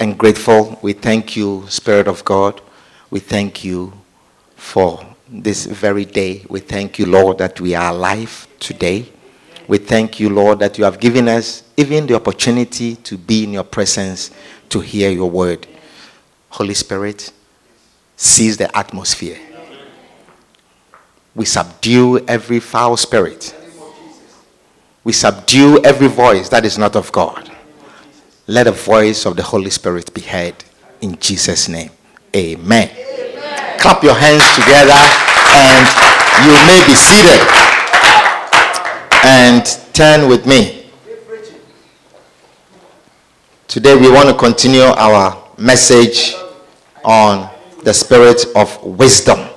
[0.00, 0.78] And grateful.
[0.82, 2.60] We thank you, Spirit of God.
[3.10, 3.92] We thank you
[4.56, 6.44] for this very day.
[6.48, 9.06] We thank you, Lord, that we are alive today.
[9.68, 13.52] We thank you, Lord, that you have given us even the opportunity to be in
[13.52, 14.30] your presence
[14.70, 15.66] to hear your word.
[16.48, 17.32] Holy Spirit,
[18.16, 19.38] seize the atmosphere.
[21.34, 23.54] We subdue every foul spirit.
[25.02, 27.50] We subdue every voice that is not of God.
[28.46, 30.54] Let the voice of the Holy Spirit be heard
[31.00, 31.90] in Jesus' name.
[32.36, 32.90] Amen.
[33.78, 34.92] Clap your hands together
[35.52, 35.86] and
[36.44, 37.40] you may be seated.
[39.24, 40.90] And turn with me.
[43.68, 46.34] Today we want to continue our message
[47.04, 47.48] on
[47.84, 49.48] the spirit of wisdom.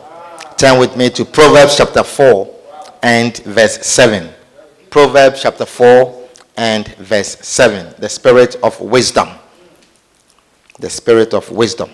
[0.56, 2.56] Turn with me to Proverbs chapter 4
[3.02, 4.30] and verse 7.
[4.94, 7.96] Proverbs chapter 4 and verse 7.
[7.98, 9.28] The spirit of wisdom.
[10.80, 11.90] The spirit of wisdom.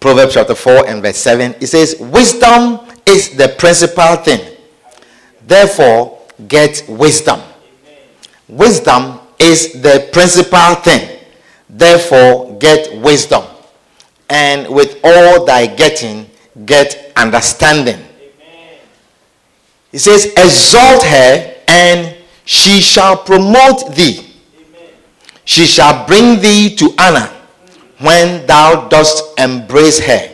[0.00, 1.56] Proverbs chapter 4 and verse 7.
[1.60, 4.56] It says, Wisdom is the principal thing.
[5.46, 7.42] Therefore, get wisdom.
[8.48, 11.18] Wisdom is the principal thing.
[11.68, 13.44] Therefore, get wisdom.
[14.30, 16.30] And with all thy getting,
[16.64, 18.02] get understanding.
[19.92, 24.26] It says, Exalt her, and she shall promote thee.
[25.44, 27.28] She shall bring thee to honor
[27.98, 30.28] when thou dost embrace her.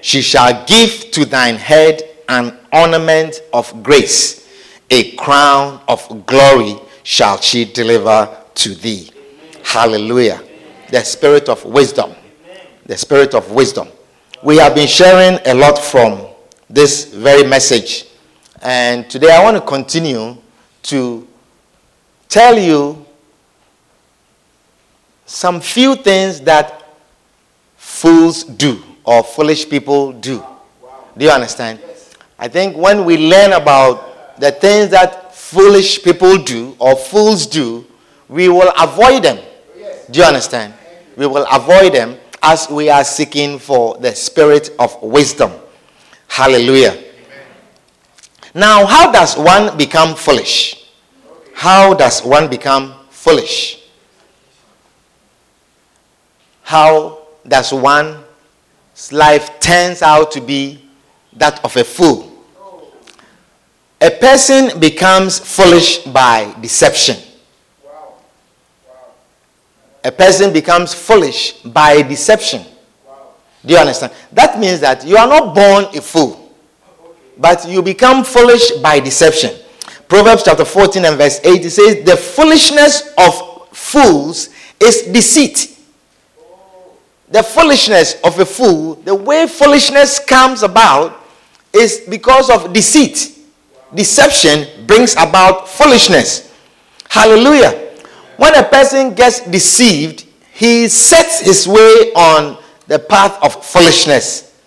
[0.00, 4.46] She shall give to thine head an ornament of grace,
[4.90, 9.10] a crown of glory shall she deliver to thee.
[9.64, 10.42] Hallelujah.
[10.90, 12.14] The spirit of wisdom.
[12.86, 13.88] The spirit of wisdom.
[14.42, 16.26] We have been sharing a lot from
[16.70, 18.07] this very message.
[18.62, 20.36] And today I want to continue
[20.84, 21.26] to
[22.28, 23.04] tell you
[25.26, 26.82] some few things that
[27.76, 30.44] fools do or foolish people do.
[31.16, 31.80] Do you understand?
[32.38, 37.86] I think when we learn about the things that foolish people do or fools do,
[38.28, 39.38] we will avoid them.
[40.10, 40.74] Do you understand?
[41.16, 45.52] We will avoid them as we are seeking for the spirit of wisdom.
[46.28, 47.07] Hallelujah.
[48.54, 50.86] Now, how does one become foolish?
[51.54, 53.80] How does one become foolish?
[56.62, 60.84] How does one's life turns out to be
[61.34, 62.30] that of a fool?
[64.00, 67.16] A person becomes foolish by deception.
[70.04, 72.64] A person becomes foolish by deception.
[73.66, 74.12] Do you understand?
[74.32, 76.37] That means that you are not born a fool,
[77.38, 79.54] but you become foolish by deception.
[80.08, 84.48] Proverbs chapter 14 and verse 8 it says, The foolishness of fools
[84.80, 85.76] is deceit.
[87.30, 91.20] The foolishness of a fool, the way foolishness comes about
[91.72, 93.38] is because of deceit.
[93.94, 96.54] Deception brings about foolishness.
[97.08, 97.88] Hallelujah.
[98.38, 104.58] When a person gets deceived, he sets his way on the path of foolishness.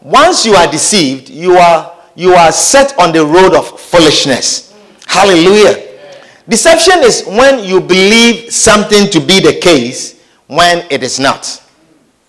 [0.00, 4.74] Once you are deceived, you are you are set on the road of foolishness.
[5.06, 5.86] Hallelujah.
[6.48, 11.62] Deception is when you believe something to be the case when it is not.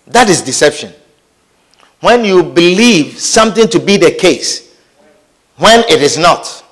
[0.06, 0.92] That is deception.
[2.00, 4.76] When you believe something to be the case
[5.56, 6.64] when it is not,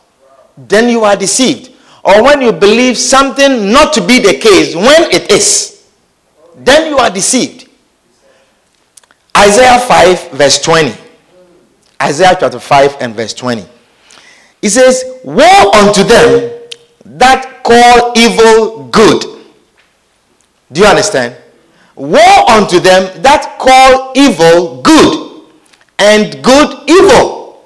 [0.56, 1.72] then you are deceived.
[2.04, 5.84] Or when you believe something not to be the case when it is,
[6.56, 7.68] then you are deceived.
[9.36, 11.05] Isaiah 5, verse 20.
[12.02, 13.64] Isaiah chapter 5 and verse 20.
[14.62, 16.60] It says, Woe unto them
[17.04, 19.22] that call evil good.
[20.72, 21.36] Do you understand?
[21.94, 25.42] Woe unto them that call evil good,
[25.98, 27.64] and good evil.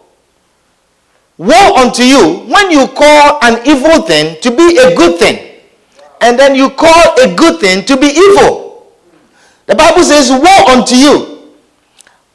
[1.37, 5.61] Woe unto you when you call an evil thing to be a good thing,
[6.21, 8.93] and then you call a good thing to be evil.
[9.67, 11.39] The Bible says, Woe unto you.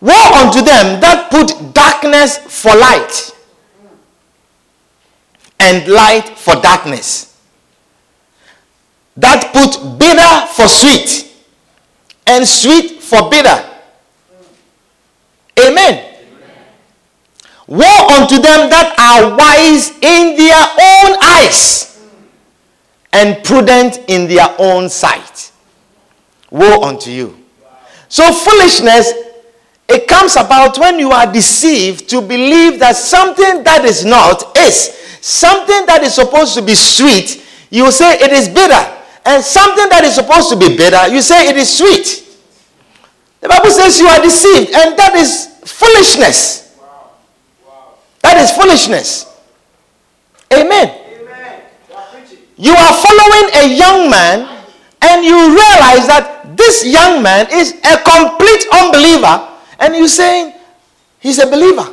[0.05, 3.31] Woe unto them that put darkness for light
[5.59, 7.35] and light for darkness.
[9.17, 11.33] That put bitter for sweet
[12.27, 13.57] and sweet for bitter.
[15.59, 16.13] Amen.
[17.65, 21.99] Woe unto them that are wise in their own eyes
[23.11, 25.51] and prudent in their own sight.
[26.51, 27.43] Woe unto you.
[28.07, 29.24] So, foolishness,
[29.87, 34.91] it comes about when you are deceived to believe that something that is not is.
[35.21, 38.81] Something that is supposed to be sweet, you say it is bitter.
[39.25, 42.21] And something that is supposed to be bitter, you say it is sweet.
[43.41, 46.77] The Bible says you are deceived, and that is foolishness.
[48.21, 49.31] That is foolishness.
[50.51, 50.89] Amen.
[50.89, 51.61] Amen.
[52.57, 54.65] You are following a young man
[55.01, 60.53] and you realize that this young man is a complete unbeliever and you're saying
[61.19, 61.91] he's a believer.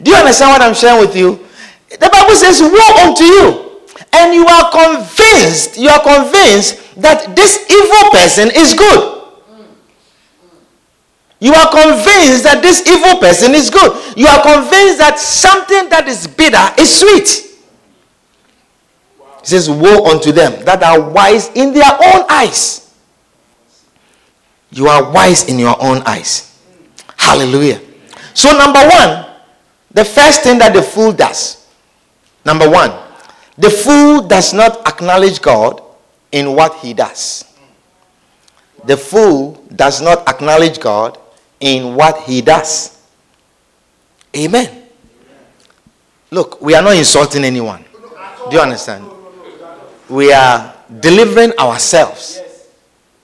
[0.00, 1.44] Do you understand what I'm sharing with you?
[1.90, 3.64] The Bible says, Woe unto you.
[4.12, 9.18] And you are convinced, you are convinced that this evil person is good.
[11.40, 13.94] You are convinced that this evil person is good.
[14.16, 17.47] You are convinced that something that is bitter is sweet.
[19.40, 22.94] He says, Woe unto them that are wise in their own eyes.
[24.70, 26.60] You are wise in your own eyes.
[27.16, 27.80] Hallelujah.
[28.34, 29.26] So, number one,
[29.92, 31.66] the first thing that the fool does,
[32.44, 32.92] number one,
[33.56, 35.82] the fool does not acknowledge God
[36.30, 37.44] in what he does.
[38.84, 41.18] The fool does not acknowledge God
[41.58, 43.02] in what he does.
[44.36, 44.84] Amen.
[46.30, 47.84] Look, we are not insulting anyone.
[48.50, 49.04] Do you understand?
[50.08, 52.40] We are delivering ourselves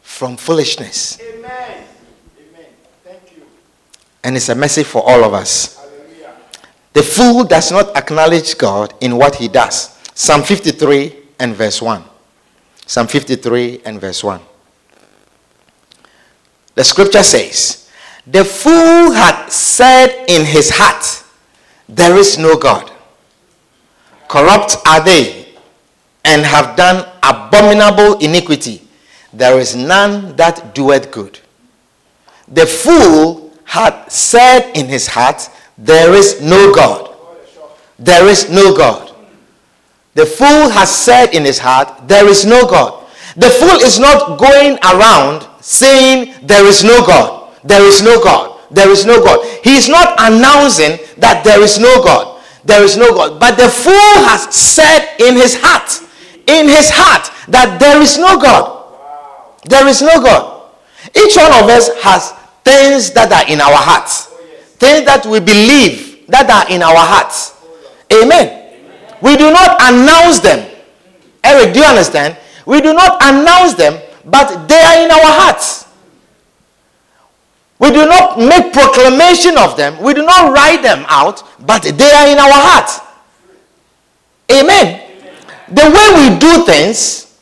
[0.02, 1.18] from foolishness.
[1.20, 1.84] Amen.
[2.38, 2.66] Amen.
[3.02, 3.42] Thank you.
[4.22, 5.80] And it's a message for all of us.
[6.92, 9.98] The fool does not acknowledge God in what he does.
[10.14, 12.04] Psalm 53 and verse 1.
[12.86, 14.40] Psalm 53 and verse 1.
[16.76, 17.84] The scripture says,
[18.26, 21.24] the fool had said in his heart,
[21.88, 22.90] There is no God.
[24.28, 25.43] Corrupt are they,
[26.24, 28.82] and have done abominable iniquity.
[29.32, 31.40] There is none that doeth good.
[32.48, 37.14] The fool had said in his heart, There is no God.
[37.98, 39.14] There is no God.
[40.14, 43.06] The fool has said in his heart, There is no God.
[43.36, 47.52] The fool is not going around saying, There is no God.
[47.64, 48.60] There is no God.
[48.70, 49.44] There is no God.
[49.64, 52.42] He is not announcing that there is no God.
[52.64, 53.40] There is no God.
[53.40, 56.00] But the fool has said in his heart,
[56.46, 58.74] in his heart, that there is no God.
[59.64, 60.70] There is no God.
[61.14, 62.32] Each one of us has
[62.64, 64.26] things that are in our hearts,
[64.80, 67.52] things that we believe that are in our hearts.
[68.12, 68.64] Amen.
[69.20, 70.68] We do not announce them.
[71.42, 72.36] Eric, do you understand?
[72.66, 75.84] We do not announce them, but they are in our hearts.
[77.78, 80.00] We do not make proclamation of them.
[80.02, 83.00] We do not write them out, but they are in our hearts.
[84.50, 85.03] Amen.
[85.74, 87.36] The way we do things,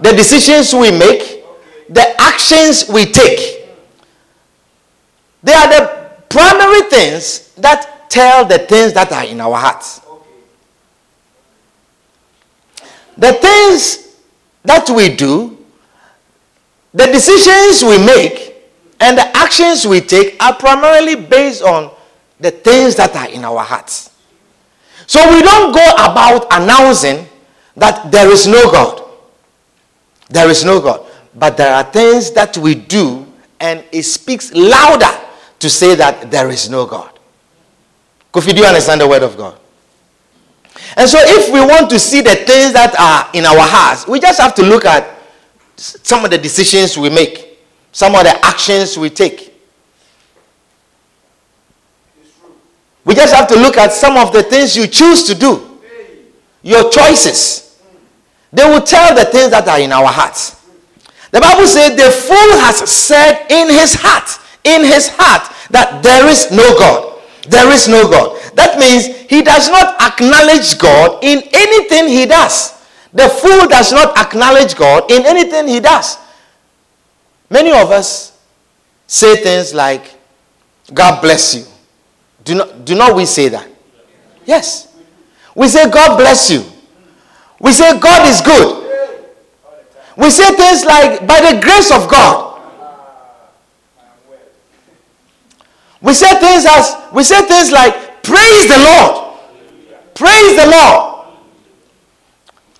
[0.00, 1.44] the decisions we make,
[1.88, 3.68] the actions we take,
[5.40, 10.00] they are the primary things that tell the things that are in our hearts.
[13.16, 14.16] The things
[14.64, 15.56] that we do,
[16.92, 18.54] the decisions we make,
[18.98, 21.94] and the actions we take are primarily based on
[22.40, 24.10] the things that are in our hearts.
[25.06, 27.28] So we don't go about announcing
[27.76, 29.02] that there is no God.
[30.28, 31.06] There is no God.
[31.34, 33.26] But there are things that we do,
[33.60, 35.10] and it speaks louder
[35.58, 37.18] to say that there is no God.
[38.32, 39.58] Kofi, do you understand the word of God?
[40.96, 44.20] And so, if we want to see the things that are in our hearts, we
[44.20, 45.18] just have to look at
[45.76, 47.46] some of the decisions we make
[47.96, 49.54] some of the actions we take.
[53.06, 55.80] We just have to look at some of the things you choose to do,
[56.62, 57.65] your choices.
[58.56, 60.56] They will tell the things that are in our hearts.
[61.30, 66.26] The Bible says the fool has said in his heart, in his heart, that there
[66.26, 67.20] is no God.
[67.50, 68.40] There is no God.
[68.56, 72.72] That means he does not acknowledge God in anything he does.
[73.12, 76.16] The fool does not acknowledge God in anything he does.
[77.50, 78.40] Many of us
[79.06, 80.16] say things like,
[80.94, 81.64] God bless you.
[82.42, 83.68] Do not, do not we say that?
[84.46, 84.96] Yes.
[85.54, 86.64] We say, God bless you.
[87.60, 88.84] We say, God is good.
[90.16, 92.46] We say things like, by the grace of God.
[96.00, 99.38] We say things as we say things like praise the Lord.
[100.14, 101.26] Praise the Lord.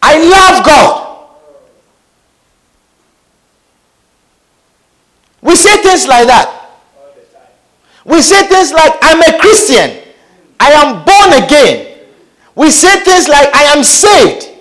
[0.03, 1.29] I love God.
[5.43, 6.71] We say things like that.
[8.05, 10.03] We say things like I'm a Christian.
[10.61, 11.99] I am born again.
[12.55, 14.56] We say things like I am saved.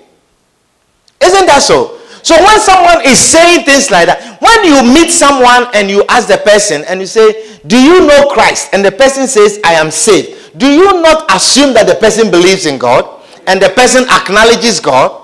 [1.25, 1.99] Isn't that so?
[2.21, 6.27] So when someone is saying things like that, when you meet someone and you ask
[6.27, 8.69] the person and you say, Do you know Christ?
[8.73, 10.57] And the person says, I am saved.
[10.57, 15.21] Do you not assume that the person believes in God and the person acknowledges God?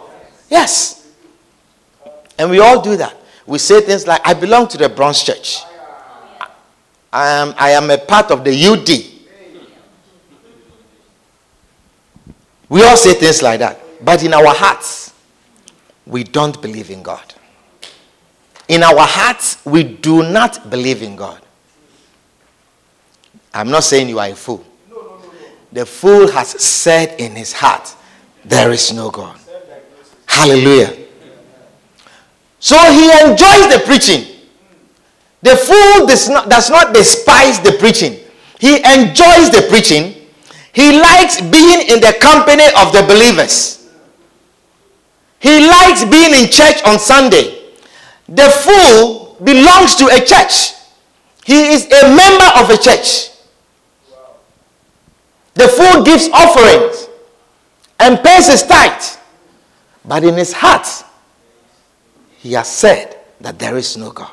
[0.50, 1.10] Yes.
[2.38, 3.16] And we all do that.
[3.46, 5.60] We say things like, I belong to the Bronx Church.
[7.12, 8.90] I am, I am a part of the UD.
[12.70, 13.80] We all say things like that.
[14.04, 15.11] But in our hearts,
[16.06, 17.34] we don't believe in God.
[18.68, 21.42] In our hearts, we do not believe in God.
[23.54, 24.66] I'm not saying you are a fool.
[25.74, 27.96] The fool has said in his heart,
[28.46, 29.40] There is no God.
[30.26, 30.98] Hallelujah.
[32.60, 34.32] So he enjoys the preaching.
[35.42, 38.20] The fool does not, does not despise the preaching,
[38.60, 40.18] he enjoys the preaching.
[40.74, 43.81] He likes being in the company of the believers.
[45.42, 47.58] He likes being in church on Sunday.
[48.30, 50.74] The fool belongs to a church.
[51.44, 53.32] He is a member of a church.
[55.56, 57.08] The fool gives offerings
[58.00, 59.04] and pays his tithe.
[60.06, 60.88] But in his heart,
[62.38, 64.32] he has said that there is no God.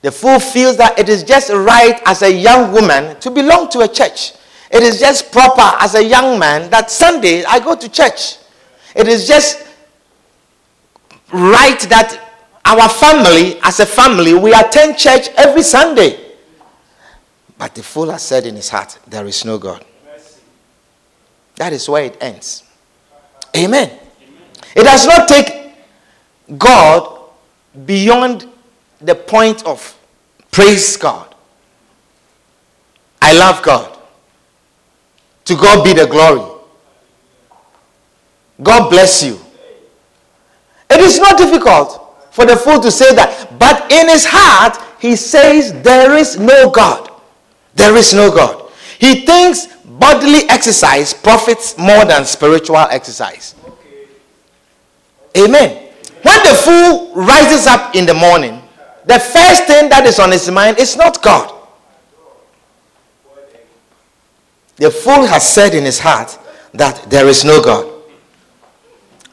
[0.00, 3.80] The fool feels that it is just right as a young woman to belong to
[3.80, 4.32] a church.
[4.70, 8.36] It is just proper as a young man that Sunday I go to church.
[8.94, 9.66] It is just
[11.32, 12.24] right that
[12.64, 16.18] our family, as a family, we attend church every Sunday.
[17.56, 19.84] But the fool has said in his heart, There is no God.
[21.56, 22.62] That is where it ends.
[23.56, 23.98] Amen.
[24.76, 25.74] It does not take
[26.56, 27.20] God
[27.84, 28.46] beyond
[29.00, 29.98] the point of
[30.50, 31.34] praise God.
[33.20, 33.97] I love God.
[35.48, 36.44] To God be the glory.
[38.62, 39.40] God bless you.
[40.90, 45.16] It is not difficult for the fool to say that, but in his heart, he
[45.16, 47.10] says, There is no God.
[47.76, 48.70] There is no God.
[48.98, 53.54] He thinks bodily exercise profits more than spiritual exercise.
[55.34, 55.88] Amen.
[56.20, 58.60] When the fool rises up in the morning,
[59.06, 61.57] the first thing that is on his mind is not God.
[64.78, 66.38] The fool has said in his heart
[66.72, 67.92] that there is no God.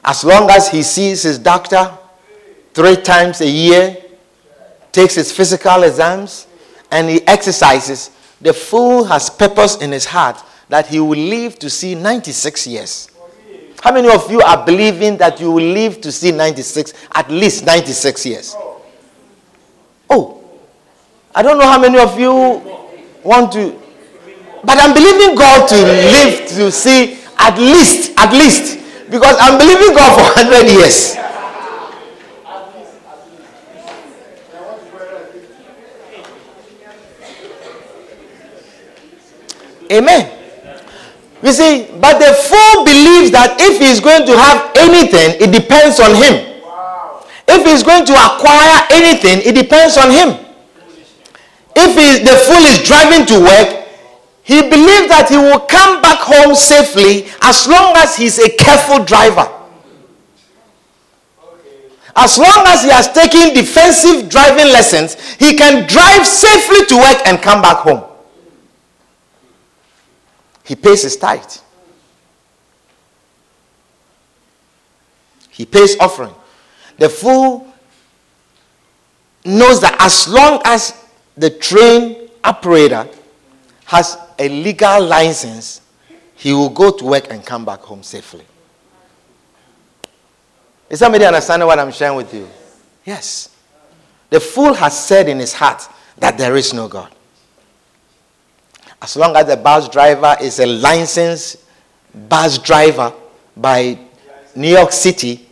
[0.03, 1.91] As long as he sees his doctor
[2.73, 3.97] three times a year,
[4.91, 6.47] takes his physical exams,
[6.91, 8.11] and he exercises,
[8.41, 13.09] the fool has purpose in his heart that he will live to see 96 years.
[13.81, 17.65] How many of you are believing that you will live to see 96, at least
[17.65, 18.55] 96 years?
[20.09, 20.43] Oh,
[21.33, 22.31] I don't know how many of you
[23.23, 23.79] want to,
[24.65, 28.79] but I'm believing God to live to see at least, at least,
[29.09, 31.15] because I'm believing God for 100 years.
[39.91, 40.31] Amen.
[41.43, 45.99] You see, but the fool believes that if he's going to have anything, it depends
[45.99, 46.41] on him.
[47.47, 50.41] If he's going to acquire anything, it depends on him.
[51.75, 53.74] If he, the fool is driving to work,
[54.45, 59.03] he believes that he will come back home safely as long as he's a careful
[59.03, 59.51] driver.
[62.15, 67.17] As long as he has taken defensive driving lessons, he can drive safely to work
[67.25, 68.03] and come back home.
[70.63, 71.41] He pays his tithe.
[75.49, 76.35] He pays offering.
[76.99, 77.67] The fool
[79.43, 81.03] knows that as long as
[81.35, 83.07] the train operator
[83.85, 85.81] has a legal license,
[86.35, 88.45] he will go to work and come back home safely.
[90.89, 92.47] Is somebody understanding what I'm sharing with you?
[93.05, 93.49] Yes.
[94.29, 95.87] The fool has said in his heart
[96.17, 97.11] that there is no God.
[99.01, 101.57] As long as the bus driver is a licensed
[102.27, 103.13] bus driver
[103.55, 103.99] by
[104.55, 105.47] New York City,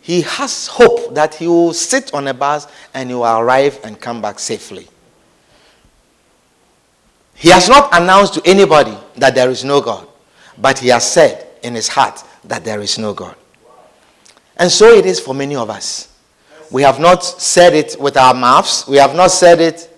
[0.00, 3.98] he has hope that he will sit on a bus and he will arrive and
[3.98, 4.86] come back safely.
[7.44, 10.08] He has not announced to anybody that there is no God,
[10.56, 13.36] but he has said in his heart that there is no God.
[14.56, 16.10] And so it is for many of us.
[16.70, 19.94] We have not said it with our mouths, we have not said it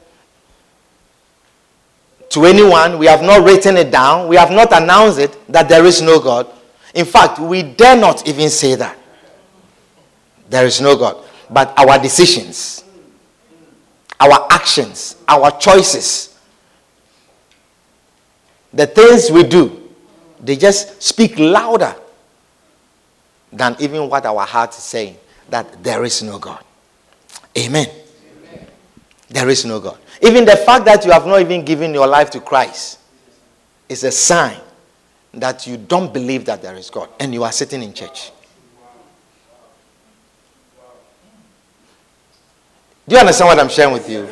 [2.30, 2.98] to anyone.
[2.98, 4.26] We have not written it down.
[4.26, 6.48] We have not announced it that there is no God.
[6.96, 8.98] In fact, we dare not even say that.
[10.50, 11.24] There is no God.
[11.48, 12.82] But our decisions,
[14.18, 16.35] our actions, our choices,
[18.76, 19.90] the things we do,
[20.40, 21.94] they just speak louder
[23.52, 25.16] than even what our heart is saying
[25.48, 26.62] that there is no God.
[27.56, 27.88] Amen.
[27.88, 28.66] Amen.
[29.28, 29.98] There is no God.
[30.20, 32.98] Even the fact that you have not even given your life to Christ
[33.88, 34.60] is a sign
[35.32, 38.30] that you don't believe that there is God and you are sitting in church.
[43.08, 44.28] Do you understand what I'm sharing with you?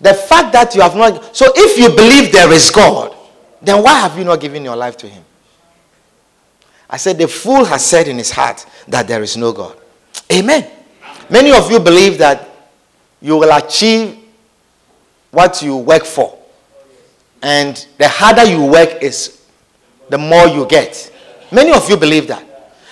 [0.00, 1.36] The fact that you have not.
[1.36, 3.14] So if you believe there is God,
[3.62, 5.24] then why have you not given your life to Him?
[6.92, 9.78] I said, the fool has said in his heart that there is no God.
[10.30, 10.70] Amen.
[11.30, 12.46] Many of you believe that
[13.22, 14.18] you will achieve
[15.30, 16.38] what you work for.
[17.40, 19.42] And the harder you work is
[20.10, 21.10] the more you get.
[21.50, 22.46] Many of you believe that.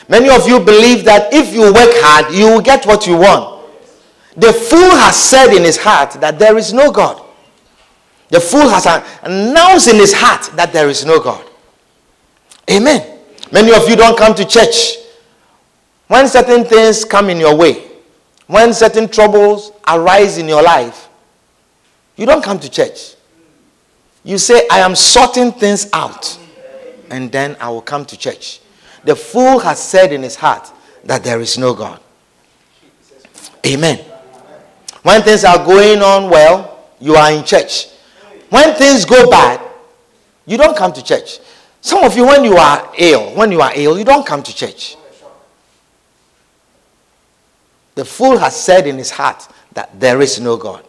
[0.08, 3.66] Many of you believe that if you work hard, you will get what you want.
[4.34, 7.22] The fool has said in his heart that there is no God.
[8.30, 8.86] The fool has
[9.22, 11.44] announced in his heart that there is no God.
[12.70, 13.18] Amen.
[13.52, 14.96] Many of you don't come to church.
[16.06, 17.88] When certain things come in your way,
[18.46, 21.08] when certain troubles arise in your life,
[22.16, 23.14] you don't come to church.
[24.22, 26.38] You say, I am sorting things out,
[27.10, 28.60] and then I will come to church.
[29.04, 30.70] The fool has said in his heart
[31.04, 32.00] that there is no God.
[33.66, 33.98] Amen.
[35.02, 37.86] When things are going on well, you are in church.
[38.50, 39.60] When things go bad,
[40.44, 41.38] you don't come to church.
[41.80, 44.54] Some of you, when you are ill, when you are ill, you don't come to
[44.54, 44.96] church.
[47.94, 50.84] The fool has said in his heart that there is no God.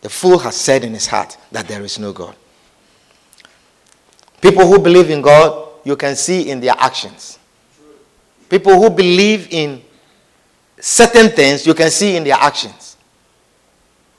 [0.00, 2.34] The fool has said in his heart that there is no God.
[4.40, 7.38] People who believe in God, you can see in their actions.
[8.48, 9.82] People who believe in
[10.78, 12.89] certain things, you can see in their actions.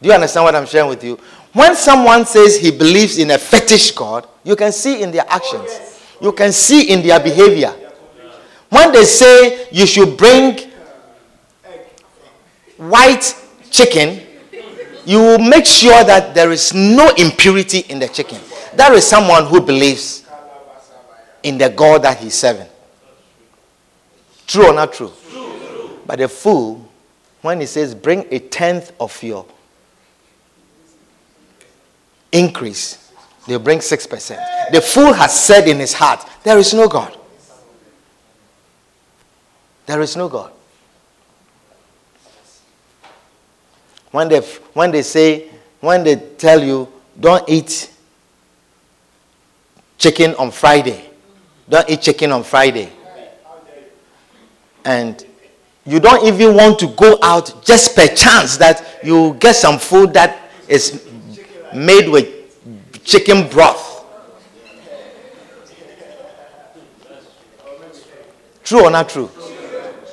[0.02, 1.20] Do you understand what I'm sharing with you?
[1.54, 5.70] When someone says he believes in a fetish God, you can see in their actions,
[6.20, 7.74] you can see in their behavior.
[8.70, 10.72] When they say you should bring
[12.78, 13.36] white
[13.70, 14.22] chicken,
[15.06, 18.40] you will make sure that there is no impurity in the chicken.
[18.76, 20.26] That is someone who believes
[21.44, 22.68] in the God that he's serving.
[24.48, 25.12] True or not true?
[26.06, 26.90] But the fool,
[27.42, 29.46] when he says, bring a tenth of your
[32.32, 33.12] increase,
[33.48, 34.72] they bring 6%.
[34.72, 37.18] The fool has said in his heart, There is no God.
[39.86, 40.52] There is no God.
[44.12, 44.40] When they,
[44.74, 47.92] when they say, when they tell you, don't eat
[49.98, 51.10] chicken on Friday,
[51.68, 52.92] don't eat chicken on Friday.
[54.84, 55.26] And
[55.86, 60.14] you don't even want to go out just per chance that you get some food
[60.14, 61.08] that is
[61.76, 63.90] made with chicken broth.
[68.64, 69.30] True or not true?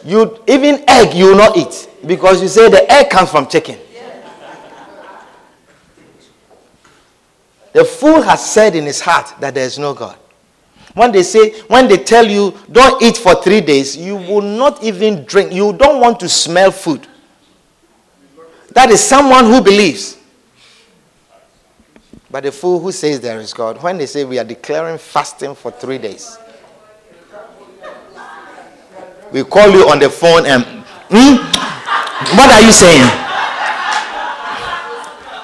[0.05, 3.79] You even egg you will not eat because you say the egg comes from chicken.
[7.73, 10.17] The fool has said in his heart that there is no God.
[10.95, 14.83] When they say, when they tell you don't eat for three days, you will not
[14.83, 15.53] even drink.
[15.53, 17.07] You don't want to smell food.
[18.73, 20.18] That is someone who believes.
[22.31, 25.55] But the fool who says there is God, when they say we are declaring fasting
[25.55, 26.39] for three days,
[29.33, 30.65] we call you on the phone and,
[31.09, 31.41] hmm?
[32.37, 33.09] what are you saying?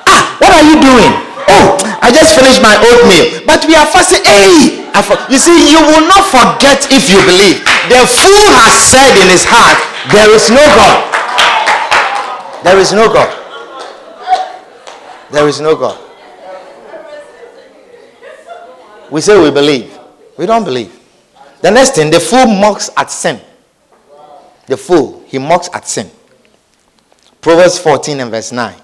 [0.04, 1.12] Ah, what are you doing?
[1.48, 3.44] Oh, I just finished my oatmeal.
[3.48, 4.24] But we are fasting.
[4.24, 4.84] Hey,
[5.32, 7.64] you see, you will not forget if you believe.
[7.88, 9.80] The fool has said in his heart,
[10.12, 11.00] there is no God.
[12.64, 13.32] There is no God.
[15.30, 16.03] There is no God.
[19.14, 19.96] We say we believe.
[20.36, 20.92] We don't believe.
[21.60, 23.40] The next thing, the fool mocks at sin.
[24.66, 26.10] The fool, he mocks at sin.
[27.40, 28.74] Proverbs 14 and verse 9.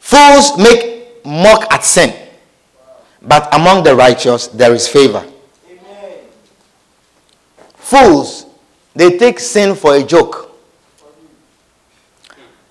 [0.00, 2.14] Fools make mock at sin,
[3.22, 5.24] but among the righteous there is favor.
[7.76, 8.44] Fools,
[8.94, 10.54] they take sin for a joke.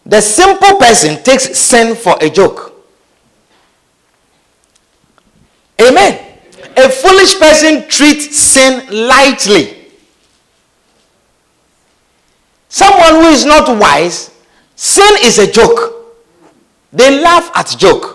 [0.05, 2.72] The simple person takes sin for a joke.
[5.87, 6.19] Amen.
[6.77, 9.77] A foolish person treats sin lightly.
[12.69, 14.31] Someone who is not wise,
[14.75, 16.15] sin is a joke.
[16.91, 18.13] They laugh at joke.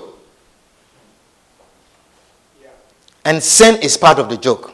[3.28, 4.72] and sin is part of the joke.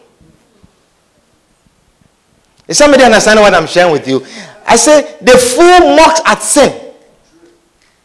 [2.68, 4.24] Is somebody understanding what I'm sharing with you?
[4.64, 6.92] I say the fool mocks at sin.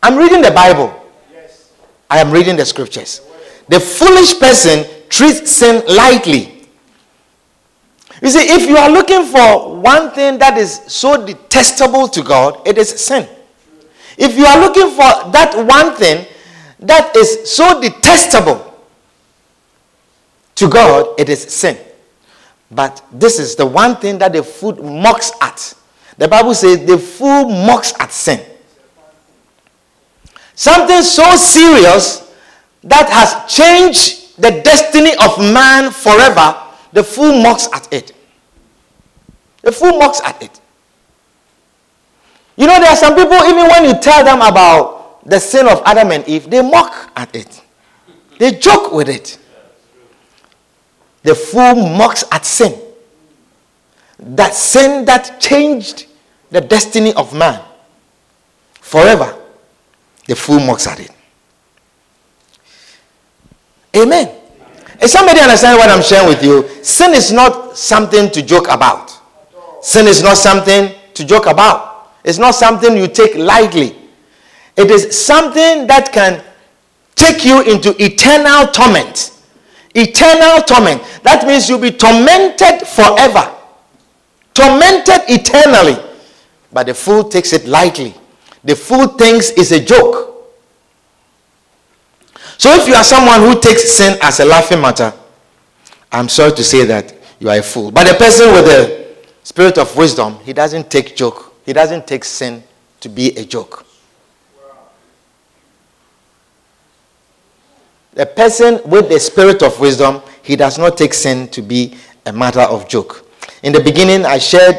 [0.01, 0.91] I'm reading the Bible.
[2.09, 3.21] I am reading the scriptures.
[3.69, 6.67] The foolish person treats sin lightly.
[8.21, 12.67] You see, if you are looking for one thing that is so detestable to God,
[12.67, 13.27] it is sin.
[14.17, 16.25] If you are looking for that one thing
[16.79, 18.65] that is so detestable
[20.55, 21.77] to God, it is sin.
[22.71, 25.73] But this is the one thing that the fool mocks at.
[26.17, 28.45] The Bible says the fool mocks at sin.
[30.55, 32.28] Something so serious
[32.83, 36.55] that has changed the destiny of man forever,
[36.93, 38.13] the fool mocks at it.
[39.61, 40.59] The fool mocks at it.
[42.55, 45.81] You know, there are some people, even when you tell them about the sin of
[45.85, 47.61] Adam and Eve, they mock at it.
[48.37, 49.37] They joke with it.
[51.23, 52.79] The fool mocks at sin.
[54.17, 56.07] That sin that changed
[56.49, 57.61] the destiny of man
[58.73, 59.37] forever.
[60.27, 61.11] The fool mocks at it.
[64.01, 64.35] Amen.
[65.01, 66.67] Is somebody understand what I'm sharing with you?
[66.83, 69.17] Sin is not something to joke about.
[69.81, 72.09] Sin is not something to joke about.
[72.23, 73.95] It's not something you take lightly.
[74.75, 76.43] It is something that can
[77.15, 79.31] take you into eternal torment.
[79.95, 81.01] Eternal torment.
[81.23, 83.53] That means you'll be tormented forever.
[84.53, 85.97] Tormented eternally.
[86.71, 88.13] But the fool takes it lightly.
[88.63, 90.38] The fool thinks it's a joke.
[92.59, 95.13] So if you are someone who takes sin as a laughing matter,
[96.11, 97.89] I'm sorry to say that you are a fool.
[97.89, 101.55] But a person with a spirit of wisdom, he doesn't take joke.
[101.65, 102.61] He doesn't take sin
[102.99, 103.85] to be a joke.
[108.17, 111.95] A person with the spirit of wisdom, he does not take sin to be
[112.25, 113.25] a matter of joke.
[113.63, 114.75] In the beginning, I shared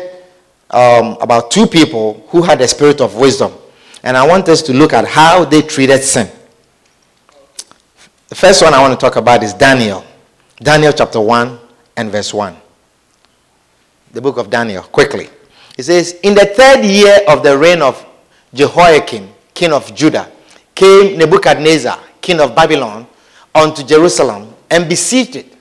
[0.68, 3.54] um, about two people who had a spirit of wisdom.
[4.02, 6.30] And I want us to look at how they treated sin.
[8.30, 10.04] The first one I want to talk about is Daniel.
[10.62, 11.58] Daniel chapter 1
[11.96, 12.56] and verse 1.
[14.12, 15.28] The book of Daniel, quickly.
[15.76, 18.06] It says, In the third year of the reign of
[18.54, 20.30] Jehoiakim, king of Judah,
[20.76, 23.04] came Nebuchadnezzar, king of Babylon,
[23.52, 25.52] unto Jerusalem and besieged it.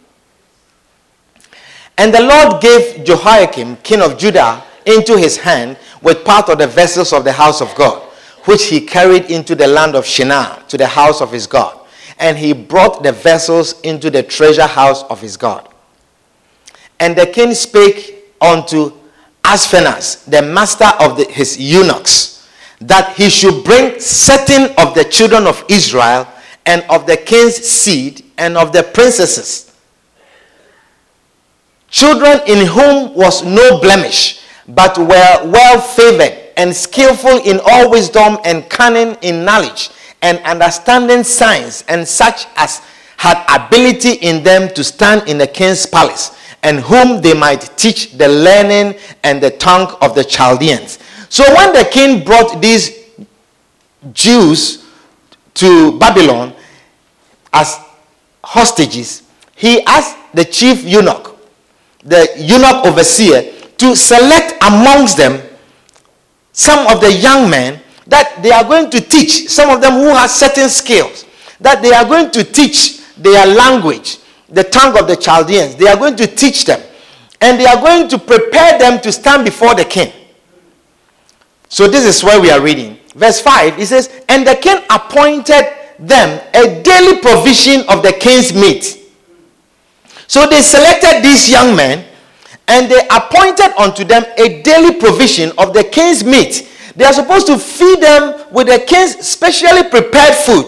[1.97, 6.67] And the Lord gave Jehoiakim, king of Judah, into his hand with part of the
[6.67, 8.03] vessels of the house of God,
[8.45, 11.78] which he carried into the land of Shinar to the house of his God
[12.19, 15.67] and he brought the vessels into the treasure house of his God.
[16.99, 18.91] And the king spake unto
[19.43, 22.47] Ashpenaz, the master of the, his eunuchs,
[22.81, 26.27] that he should bring certain of the children of Israel
[26.65, 29.73] and of the king's seed and of the princesses,
[31.89, 38.37] children in whom was no blemish, but were well favored and skillful in all wisdom
[38.43, 39.89] and cunning in knowledge
[40.21, 42.81] and understanding science, and such as
[43.17, 48.13] had ability in them to stand in the king's palace, and whom they might teach
[48.17, 50.99] the learning and the tongue of the Chaldeans.
[51.29, 52.97] So when the king brought these
[54.13, 54.85] Jews
[55.55, 56.53] to Babylon
[57.51, 57.79] as
[58.43, 59.23] hostages,
[59.55, 61.37] he asked the chief eunuch,
[62.03, 65.41] the eunuch overseer, to select amongst them
[66.51, 70.07] some of the young men that they are going to teach some of them who
[70.09, 71.25] have certain skills
[71.59, 74.17] that they are going to teach their language
[74.49, 75.75] the tongue of the chaldeans.
[75.75, 76.81] They are going to teach them.
[77.41, 80.11] And they are going to prepare them to stand before the king.
[81.69, 82.97] So this is where we are reading.
[83.15, 88.53] Verse 5 it says and the king appointed them a daily provision of the king's
[88.53, 88.97] meat.
[90.27, 92.05] So they selected these young men
[92.67, 96.68] and they appointed unto them a daily provision of the king's meat
[96.99, 100.65] they are supposed to feed them with the king's specially prepared food,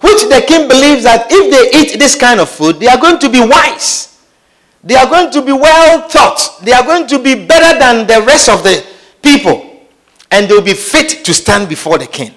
[0.00, 3.18] which the king believes that if they eat this kind of food, they are going
[3.18, 4.22] to be wise.
[4.84, 6.60] They are going to be well taught.
[6.62, 8.86] They are going to be better than the rest of the
[9.20, 9.84] people.
[10.30, 12.32] And they will be fit to stand before the king.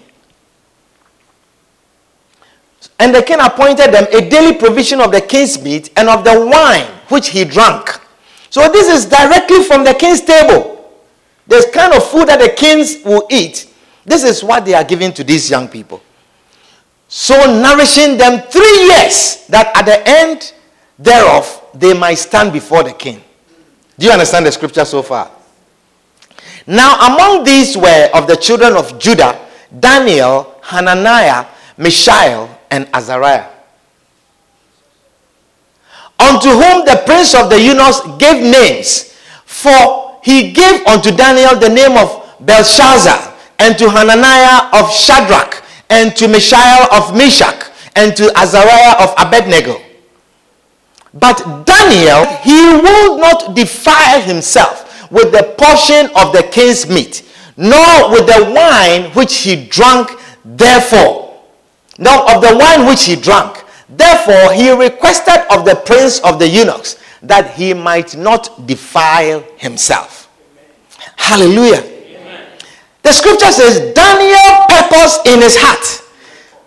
[2.97, 6.43] And the king appointed them a daily provision of the king's meat and of the
[6.51, 8.01] wine which he drank.
[8.49, 10.72] So this is directly from the king's table.
[11.47, 13.71] This kind of food that the kings will eat.
[14.05, 16.01] This is what they are giving to these young people.
[17.07, 20.53] So nourishing them three years that at the end
[20.97, 23.21] thereof they might stand before the king.
[23.97, 25.29] Do you understand the scripture so far?
[26.65, 29.39] Now, among these were of the children of Judah
[29.79, 31.45] Daniel, Hananiah,
[31.77, 33.53] Mishael, and Azariah.
[36.19, 39.13] unto whom the prince of the eunuchs gave names.
[39.45, 46.15] For he gave unto Daniel the name of Belshazzar, and to Hananiah of Shadrach, and
[46.15, 49.79] to Mishael of Meshach, and to Azariah of Abednego.
[51.13, 58.09] But Daniel, he would not defile himself with the portion of the king's meat, nor
[58.09, 60.09] with the wine which he drank,
[60.43, 61.37] therefore,
[61.99, 63.63] nor of the wine which he drank.
[63.89, 70.29] Therefore, he requested of the prince of the eunuchs that he might not defile himself.
[71.15, 71.83] Hallelujah.
[73.01, 76.01] The scripture says Daniel purposed in his heart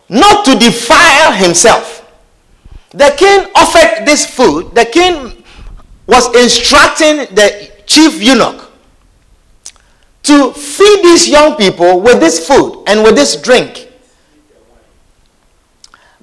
[0.09, 2.03] not to defile himself.
[2.91, 4.75] The king offered this food.
[4.75, 5.45] The king
[6.07, 8.71] was instructing the chief eunuch
[10.23, 13.91] to feed these young people with this food and with this drink.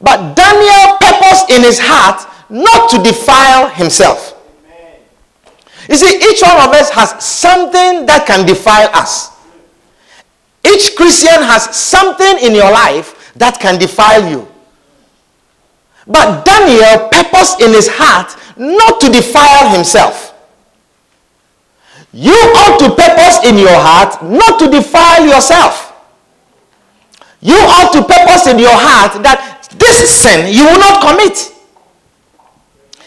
[0.02, 4.30] But Daniel purposed in his heart not to defile himself.
[5.90, 9.32] You see, each one of us has something that can defile us.
[10.64, 14.48] Each Christian has something in your life that can defile you.
[16.06, 20.30] But Daniel purposed in his heart not to defile himself.
[22.14, 25.92] You ought to purpose in your heart not to defile yourself.
[27.42, 31.53] You ought to purpose in your heart that this sin you will not commit.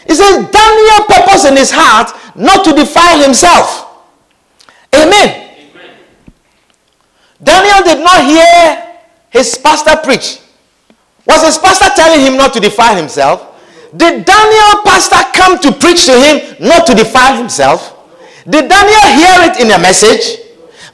[0.07, 3.85] He says Daniel purpose in his heart not to defile himself.
[4.95, 5.51] Amen.
[5.73, 5.95] Amen.
[7.43, 10.39] Daniel did not hear his pastor preach.
[11.25, 13.53] Was his pastor telling him not to defile himself?
[13.95, 17.93] Did Daniel pastor come to preach to him not to defile himself?
[18.49, 20.39] Did Daniel hear it in a message?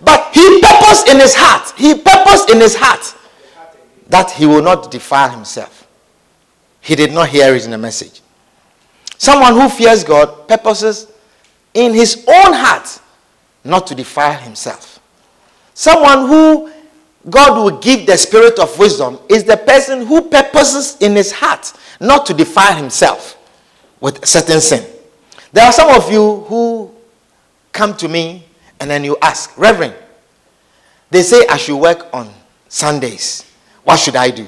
[0.01, 3.15] But he purposed in his heart, he purposed in his heart
[4.07, 5.87] that he will not defile himself.
[6.81, 8.22] He did not hear it in a message.
[9.23, 11.07] Someone who fears God purposes
[11.73, 12.99] in his own heart
[13.63, 14.99] not to defile himself.
[15.73, 16.69] Someone who
[17.29, 21.71] God will give the spirit of wisdom is the person who purposes in his heart
[22.01, 23.37] not to defile himself
[24.01, 24.85] with certain sin.
[25.53, 26.93] There are some of you who
[27.71, 28.43] come to me
[28.81, 29.95] and then you ask, Reverend,
[31.11, 32.29] they say I should work on
[32.67, 33.49] Sundays.
[33.85, 34.45] What should I do?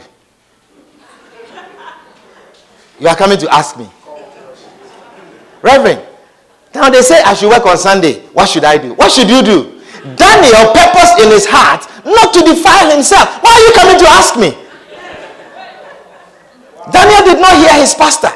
[2.99, 3.89] You are coming to ask me.
[5.65, 5.97] Reverend,
[6.75, 8.21] now they say I should work on Sunday.
[8.37, 8.93] What should I do?
[8.93, 9.81] What should you do?
[10.13, 13.41] Daniel purposed in his heart not to defile himself.
[13.41, 14.53] Why are you coming to ask me?
[16.93, 18.29] Daniel did not hear his pastor.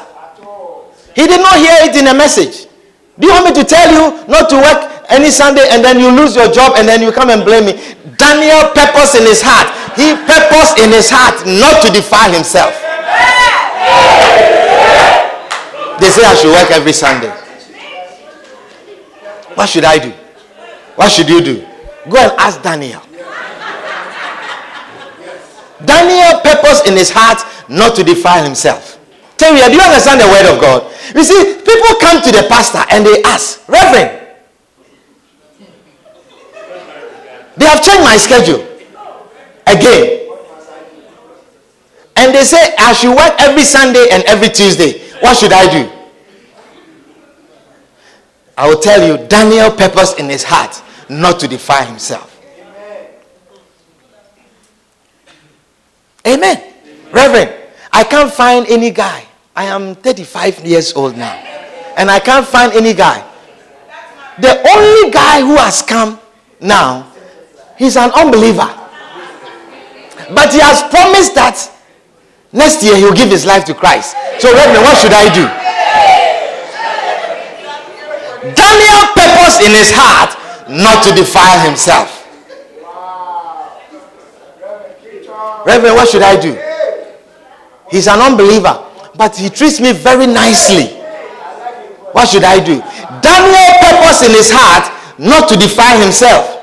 [1.14, 2.66] He did not hear it in a message.
[3.14, 6.10] Do you want me to tell you not to work any Sunday and then you
[6.10, 7.78] lose your job and then you come and blame me?
[8.18, 9.70] Daniel purposed in his heart.
[9.94, 12.74] He purposed in his heart not to defile himself.
[16.00, 17.30] They say I should work every Sunday.
[19.54, 20.10] What should I do?
[20.96, 21.66] What should you do?
[22.08, 23.02] Go and ask Daniel.
[25.84, 28.98] Daniel purposed in his heart not to defile himself.
[29.36, 30.92] Tell me, do you understand the word of God?
[31.14, 34.20] You see, people come to the pastor and they ask, Reverend,
[37.56, 38.66] they have changed my schedule
[39.66, 40.28] again.
[42.16, 45.09] And they say, I should work every Sunday and every Tuesday.
[45.20, 45.90] What should I do?
[48.56, 52.28] I will tell you, Daniel purposed in his heart not to defile himself.
[56.26, 56.58] Amen.
[56.58, 56.74] Amen.
[57.12, 57.54] Reverend,
[57.92, 59.24] I can't find any guy.
[59.56, 61.32] I am 35 years old now.
[61.96, 63.24] And I can't find any guy.
[64.38, 66.18] The only guy who has come
[66.60, 67.12] now,
[67.76, 68.68] he's an unbeliever.
[70.34, 71.58] But he has promised that
[72.52, 74.16] next year he'll give his life to Christ.
[74.38, 75.44] So, Reverend, what should I do?
[78.54, 80.36] Daniel purposed in his heart
[80.68, 82.16] not to defile himself.
[85.66, 86.56] Reverend, what should I do?
[87.90, 88.82] He's an unbeliever,
[89.16, 90.96] but he treats me very nicely.
[92.12, 92.80] What should I do?
[93.20, 96.59] Daniel purpose in his heart not to defile himself.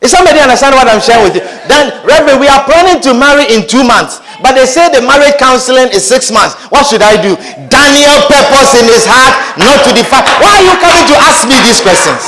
[0.00, 1.44] Is somebody understand what I'm sharing with you?
[1.68, 5.36] Then, Reverend, we are planning to marry in two months, but they say the marriage
[5.36, 6.56] counseling is six months.
[6.72, 7.36] What should I do?
[7.68, 10.24] Daniel purpose in his heart not to defile.
[10.40, 12.24] Why are you coming to ask me these questions?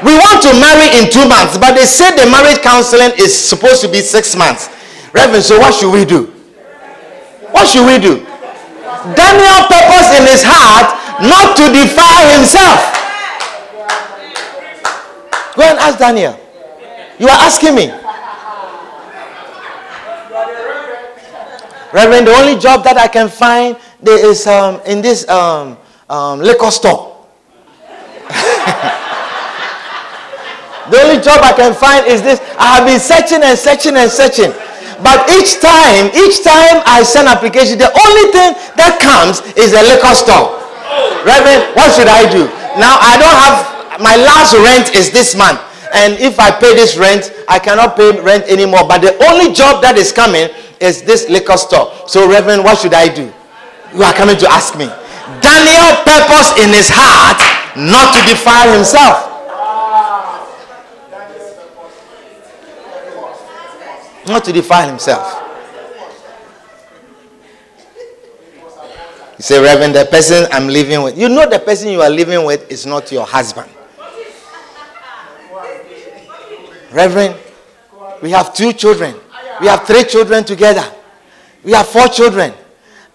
[0.00, 3.84] We want to marry in two months, but they say the marriage counseling is supposed
[3.84, 4.72] to be six months.
[5.12, 6.32] Reverend, so what should we do?
[7.52, 8.24] What should we do?
[9.12, 12.97] Daniel purpose in his heart not to defile himself.
[15.58, 16.38] Go and ask Daniel.
[17.18, 17.90] You are asking me.
[21.92, 25.76] Reverend, the only job that I can find there is um, in this um,
[26.08, 27.26] um, liquor store.
[30.94, 32.38] the only job I can find is this.
[32.54, 34.54] I have been searching and searching and searching.
[35.02, 39.82] But each time, each time I send application, the only thing that comes is a
[39.82, 40.54] liquor store.
[41.26, 42.46] Reverend, what should I do?
[42.78, 45.60] Now I don't have my last rent is this month.
[45.94, 48.86] And if I pay this rent, I cannot pay rent anymore.
[48.86, 50.48] But the only job that is coming
[50.80, 51.92] is this liquor store.
[52.06, 53.32] So, Reverend, what should I do?
[53.94, 54.86] You are coming to ask me.
[55.40, 57.40] Daniel purpose in his heart
[57.76, 59.24] not to defile himself.
[64.26, 65.44] Not to defile himself.
[69.38, 72.44] You say, Reverend, the person I'm living with, you know the person you are living
[72.44, 73.70] with is not your husband.
[76.92, 77.36] Reverend,
[78.22, 79.14] we have two children.
[79.60, 80.84] We have three children together.
[81.64, 82.52] We have four children.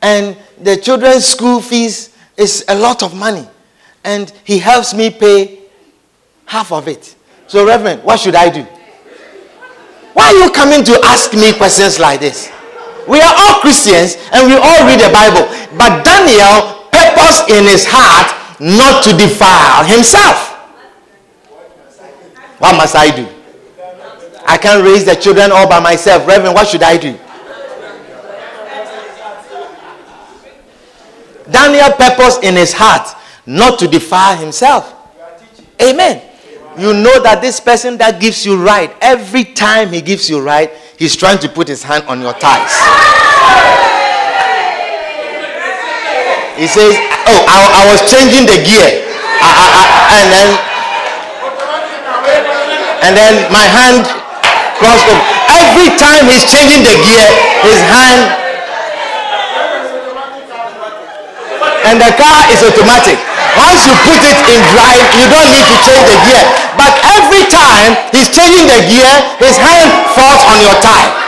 [0.02, 3.48] And the children's school fees is a lot of money.
[4.04, 5.60] And he helps me pay
[6.46, 7.16] half of it.
[7.48, 8.64] So, Reverend, what should I do?
[10.14, 12.52] Why are you coming to ask me questions like this?
[13.08, 15.48] We are all Christians and we all read the Bible.
[15.78, 20.52] But Daniel purposed in his heart not to defile himself.
[22.60, 23.28] What must I do?
[24.46, 26.28] I can't raise the children all by myself.
[26.28, 27.18] Reverend, what should I do?
[31.50, 33.08] Daniel purposed in his heart
[33.46, 34.94] not to defile himself.
[35.82, 36.22] Amen.
[36.78, 40.72] You know that this person that gives you right, every time he gives you right,
[40.98, 42.74] he's trying to put his hand on your thighs.
[46.58, 46.94] He says,
[47.26, 48.90] Oh, I, I was changing the gear.
[49.42, 49.84] I, I,
[50.22, 50.50] and then
[53.04, 54.23] and then my hand
[54.84, 55.16] over.
[55.48, 57.28] Every time he's changing the gear,
[57.64, 58.44] his hand
[61.88, 63.20] and the car is automatic.
[63.56, 66.44] Once you put it in drive, you don't need to change the gear.
[66.76, 71.24] But every time he's changing the gear, his hand falls on your thigh.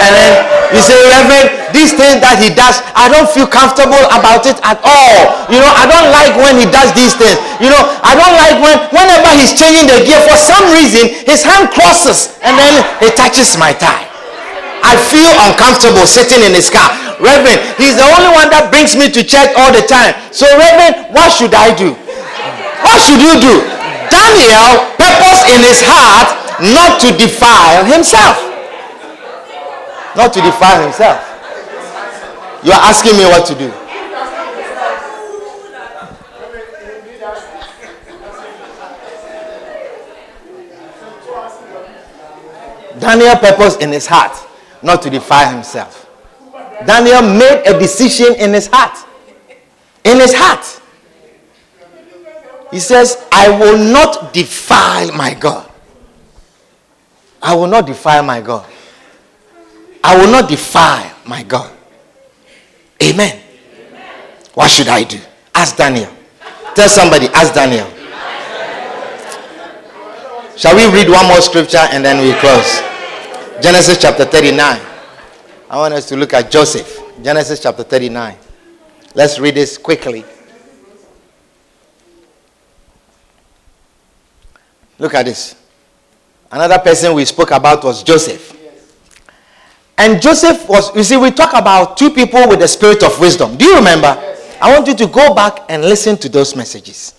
[0.00, 4.46] And then you say, Reverend, these things that he does, I don't feel comfortable about
[4.48, 5.46] it at all.
[5.52, 7.36] You know, I don't like when he does these things.
[7.62, 11.44] You know, I don't like when whenever he's changing the gear, for some reason, his
[11.44, 14.06] hand crosses and then it touches my thigh.
[14.86, 16.86] I feel uncomfortable sitting in his car.
[17.18, 20.14] Reverend, he's the only one that brings me to church all the time.
[20.30, 21.98] So, Reverend, what should I do?
[22.86, 23.54] What should you do?
[24.06, 28.45] Daniel purpose in his heart not to defile himself.
[30.16, 31.20] Not to defile himself.
[32.64, 33.70] You are asking me what to do.
[42.98, 44.32] Daniel purpose in his heart
[44.82, 46.08] not to defile himself.
[46.86, 48.96] Daniel made a decision in his heart.
[50.04, 50.80] In his heart.
[52.70, 55.70] He says, I will not defile my God.
[57.42, 58.66] I will not defile my God.
[60.06, 61.72] I will not defile my God.
[63.02, 63.42] Amen.
[64.54, 65.18] What should I do?
[65.52, 66.08] Ask Daniel.
[66.76, 67.90] Tell somebody, ask Daniel.
[70.56, 72.80] Shall we read one more scripture and then we close?
[73.60, 74.80] Genesis chapter 39.
[75.68, 77.00] I want us to look at Joseph.
[77.20, 78.36] Genesis chapter 39.
[79.16, 80.24] Let's read this quickly.
[85.00, 85.56] Look at this.
[86.52, 88.55] Another person we spoke about was Joseph.
[89.98, 93.56] And Joseph was, you see, we talk about two people with the spirit of wisdom.
[93.56, 94.08] Do you remember?
[94.60, 97.14] I want you to go back and listen to those messages.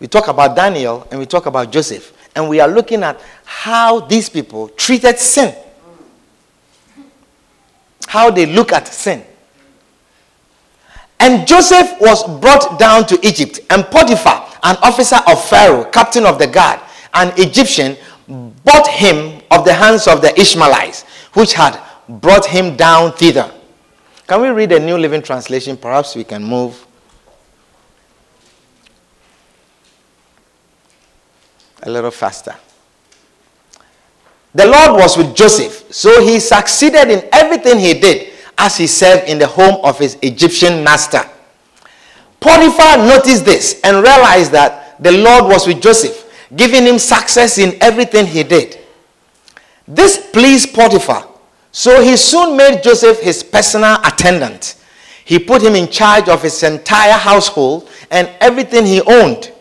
[0.00, 4.00] We talk about Daniel and we talk about Joseph and we are looking at how
[4.00, 5.54] these people treated sin,
[8.06, 9.24] how they look at sin.
[11.20, 16.38] And Joseph was brought down to Egypt, and Potiphar, an officer of Pharaoh, captain of
[16.38, 16.80] the guard,
[17.14, 17.96] an Egyptian,
[18.28, 21.02] bought him of the hands of the Ishmaelites,
[21.34, 23.52] which had brought him down thither.
[24.26, 25.76] Can we read a New Living Translation?
[25.76, 26.86] Perhaps we can move
[31.82, 32.54] a little faster.
[34.54, 39.28] The Lord was with Joseph, so he succeeded in everything he did as he served
[39.28, 41.28] in the home of his Egyptian master.
[42.40, 47.76] Potiphar noticed this and realized that the Lord was with Joseph, giving him success in
[47.82, 48.78] everything he did.
[49.86, 51.26] This pleased Potiphar,
[51.70, 54.76] so he soon made Joseph his personal attendant.
[55.24, 59.52] He put him in charge of his entire household and everything he owned.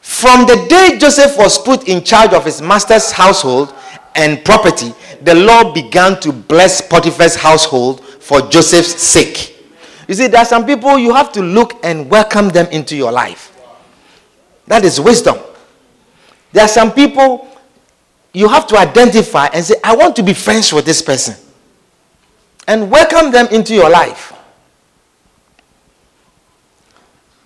[0.00, 3.74] From the day Joseph was put in charge of his master's household
[4.14, 9.64] and property, the Lord began to bless Potiphar's household for Joseph's sake.
[10.08, 13.12] You see, there are some people you have to look and welcome them into your
[13.12, 13.52] life.
[14.66, 15.38] That is wisdom.
[16.52, 17.48] There are some people
[18.36, 21.34] you have to identify and say, I want to be friends with this person.
[22.68, 24.34] And welcome them into your life.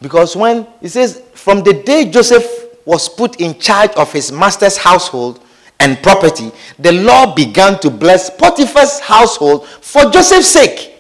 [0.02, 2.44] Because when it says, from the day Joseph
[2.84, 5.40] was put in charge of his master's household
[5.78, 10.98] and property, the Lord began to bless Potiphar's household for Joseph's sake.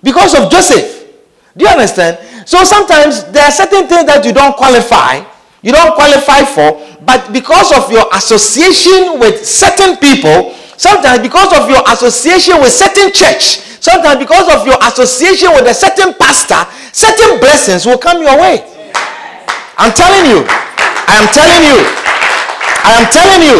[0.00, 1.12] Because of Joseph.
[1.56, 2.20] Do you understand?
[2.48, 5.24] So sometimes there are certain things that you don't qualify,
[5.60, 11.68] you don't qualify for, but because of your association with certain people, sometimes because of
[11.68, 17.40] your association with certain church, sometimes because of your association with a certain pastor, certain
[17.40, 18.62] blessings will come your way.
[19.76, 20.46] I'm telling you.
[20.46, 21.78] I am telling you.
[22.84, 23.58] I am telling you.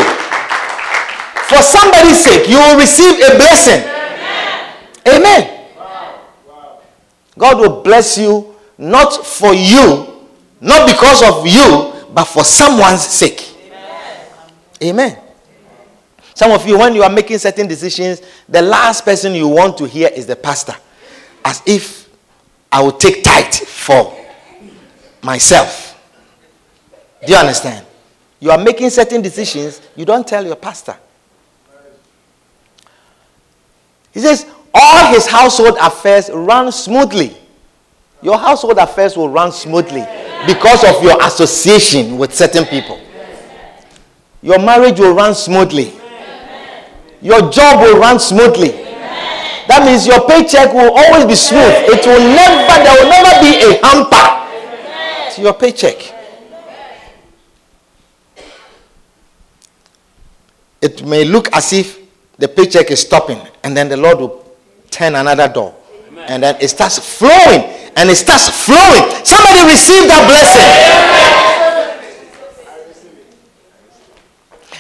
[1.48, 3.82] For somebody's sake, you will receive a blessing.
[5.06, 5.50] Amen.
[7.36, 10.06] God will bless you not for you,
[10.60, 13.50] not because of you, but for someone's sake.
[14.82, 15.18] Amen.
[16.34, 19.84] Some of you, when you are making certain decisions, the last person you want to
[19.86, 20.74] hear is the pastor.
[21.44, 22.08] As if
[22.70, 24.16] I will take tithe for
[25.22, 26.00] myself.
[27.26, 27.84] Do you understand?
[28.38, 30.96] You are making certain decisions, you don't tell your pastor.
[34.12, 37.36] He says, all his household affairs run smoothly.
[38.22, 40.04] Your household affairs will run smoothly
[40.46, 43.00] because of your association with certain people.
[44.42, 45.92] Your marriage will run smoothly.
[47.22, 48.70] Your job will run smoothly.
[49.66, 51.72] That means your paycheck will always be smooth.
[51.88, 56.12] It will never, there will never be a hamper to your paycheck.
[60.82, 61.98] It may look as if
[62.36, 64.44] the paycheck is stopping, and then the Lord will
[64.90, 65.74] turn another door.
[66.28, 67.62] And then it starts flowing,
[67.96, 69.24] and it starts flowing.
[69.24, 70.64] Somebody receive that blessing.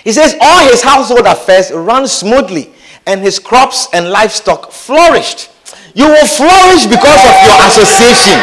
[0.04, 2.72] He says, All his household affairs run smoothly
[3.06, 5.50] and his crops and livestock flourished.
[5.94, 8.40] You will flourish because of your association.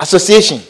[0.00, 0.60] Association.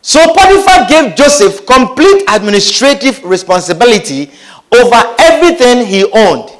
[0.00, 4.30] So Potiphar gave Joseph complete administrative responsibility
[4.72, 6.50] over everything he owned.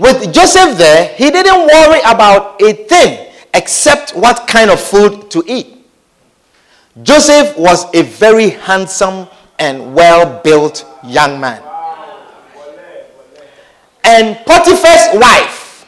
[0.00, 5.44] With Joseph there, he didn't worry about a thing except what kind of food to
[5.46, 5.76] eat.
[7.02, 9.28] Joseph was a very handsome
[9.58, 11.62] and well built young man.
[14.02, 15.86] And Potiphar's wife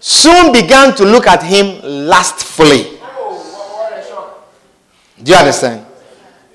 [0.00, 2.98] soon began to look at him lustfully.
[5.22, 5.86] Do you understand?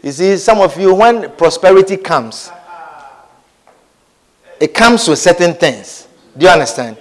[0.04, 2.52] You see, some of you, when prosperity comes,
[4.60, 6.07] it comes with certain things.
[6.38, 6.98] Do you understand?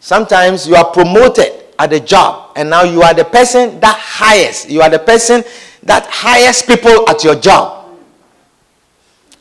[0.00, 4.70] Sometimes you are promoted at a job, and now you are the person that hires.
[4.70, 5.42] You are the person
[5.82, 7.98] that hires people at your job.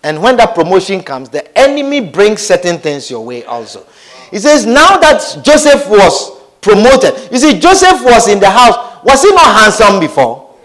[0.04, 3.86] And when that promotion comes, the enemy brings certain things your way also.
[4.32, 9.04] He says, now that Joseph was promoted, you see, Joseph was in the house.
[9.04, 10.56] Was he not handsome before?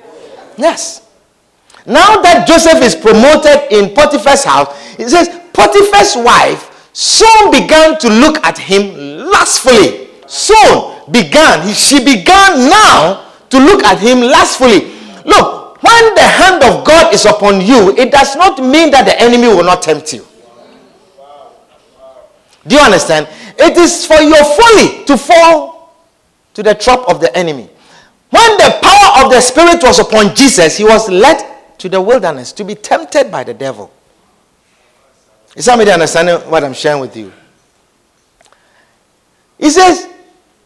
[0.57, 1.09] Yes.
[1.87, 8.09] Now that Joseph is promoted in Potiphar's house, he says, Potiphar's wife soon began to
[8.09, 8.95] look at him
[9.31, 10.09] lustfully.
[10.27, 14.93] Soon began, she began now to look at him lustfully.
[15.25, 19.21] Look, when the hand of God is upon you, it does not mean that the
[19.21, 20.27] enemy will not tempt you.
[22.67, 23.29] Do you understand?
[23.59, 25.97] It is for your folly to fall
[26.55, 27.69] to the trap of the enemy.
[28.31, 31.43] When the power of the Spirit was upon Jesus, he was led
[31.79, 33.91] to the wilderness to be tempted by the devil.
[35.57, 37.33] Is somebody understanding what I'm sharing with you?
[39.59, 40.09] He says,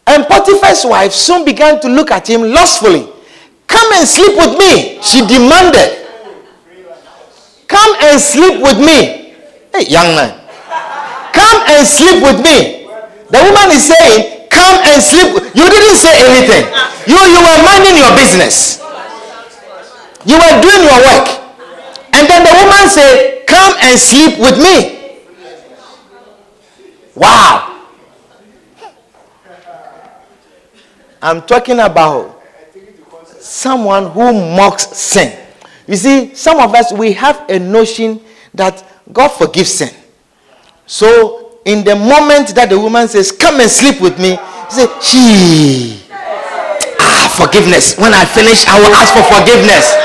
[0.06, 3.08] and Potiphar's wife soon began to look at him lustfully.
[3.66, 6.06] Come and sleep with me, she demanded.
[7.66, 9.34] Come and sleep with me.
[9.74, 10.38] Hey, young man.
[11.32, 12.86] Come and sleep with me.
[13.30, 15.34] The woman is saying, Come and sleep.
[15.56, 16.70] You didn't say anything.
[17.10, 18.78] You, you were minding your business.
[20.24, 21.26] You were doing your work.
[22.14, 25.20] And then the woman said, Come and sleep with me.
[27.14, 27.86] Wow.
[31.22, 32.42] I'm talking about
[33.38, 35.38] someone who mocks sin.
[35.86, 38.20] You see, some of us, we have a notion
[38.54, 38.82] that
[39.12, 39.94] God forgives sin.
[40.86, 44.86] So, in the moment that the woman says, Come and sleep with me, you say,
[45.00, 46.02] She.
[46.98, 47.96] Ah, forgiveness.
[47.98, 50.03] When I finish, I will ask for forgiveness.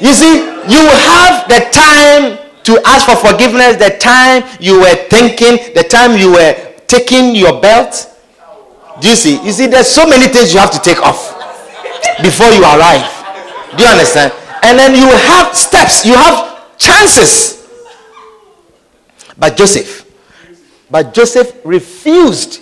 [0.00, 5.74] You see, you have the time to ask for forgiveness, the time you were thinking,
[5.74, 6.54] the time you were
[6.86, 8.06] taking your belt.
[9.00, 9.42] Do you see?
[9.44, 11.36] You see, there's so many things you have to take off
[12.22, 13.04] before you arrive.
[13.76, 14.32] Do you understand?
[14.62, 17.68] And then you have steps, you have chances.
[19.38, 20.06] But Joseph,
[20.90, 22.60] but Joseph refused.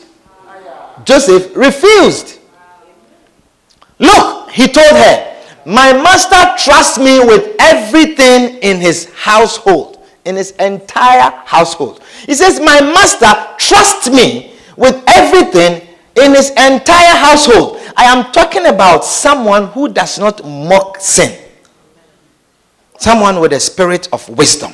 [1.04, 2.38] Joseph refused.
[3.98, 10.52] Look, he told her, My master trusts me with everything in his household, in his
[10.52, 12.02] entire household.
[12.26, 15.86] He says, My master trusts me with everything
[16.16, 17.80] in his entire household.
[17.96, 21.36] I am talking about someone who does not mock sin,
[22.98, 24.72] someone with a spirit of wisdom.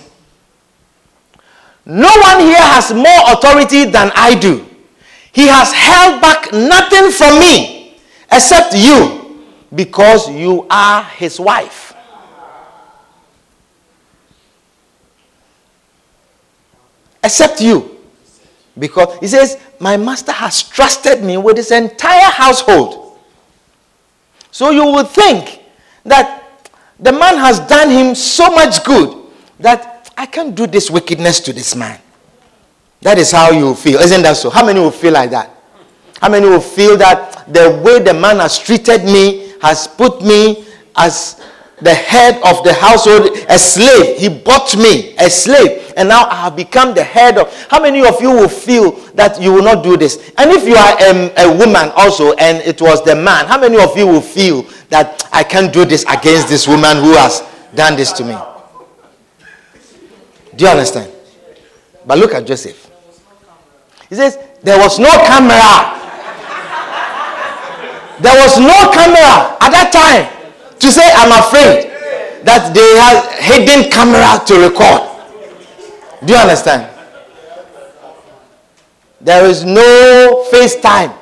[1.87, 4.66] No one here has more authority than I do.
[5.32, 7.99] He has held back nothing from me
[8.30, 9.24] except you
[9.75, 11.95] because you are his wife.
[17.22, 17.91] Except you.
[18.79, 23.18] Because he says, My master has trusted me with his entire household.
[24.51, 25.61] So you would think
[26.05, 26.70] that
[27.01, 29.27] the man has done him so much good
[29.59, 32.01] that I can't do this wickedness to this man.
[33.01, 34.01] That is how you feel.
[34.01, 34.51] Isn't that so?
[34.51, 35.51] How many will feel like that?
[36.20, 40.66] How many will feel that the way the man has treated me has put me
[40.94, 41.40] as
[41.80, 44.18] the head of the household, a slave.
[44.18, 47.52] He bought me, a slave, and now I have become the head of.
[47.70, 50.32] How many of you will feel that you will not do this?
[50.36, 53.78] And if you are a, a woman also, and it was the man, how many
[53.82, 57.42] of you will feel that I can't do this against this woman who has
[57.74, 58.36] done this to me?
[60.54, 61.10] Do you understand?
[62.06, 62.90] But look at Joseph.
[64.10, 66.03] He says, There was no camera.
[68.20, 70.30] There was no camera at that time
[70.78, 71.90] to say, I'm afraid
[72.44, 75.02] that they have hidden camera to record.
[76.24, 76.90] Do you understand?
[79.20, 81.12] There is no FaceTime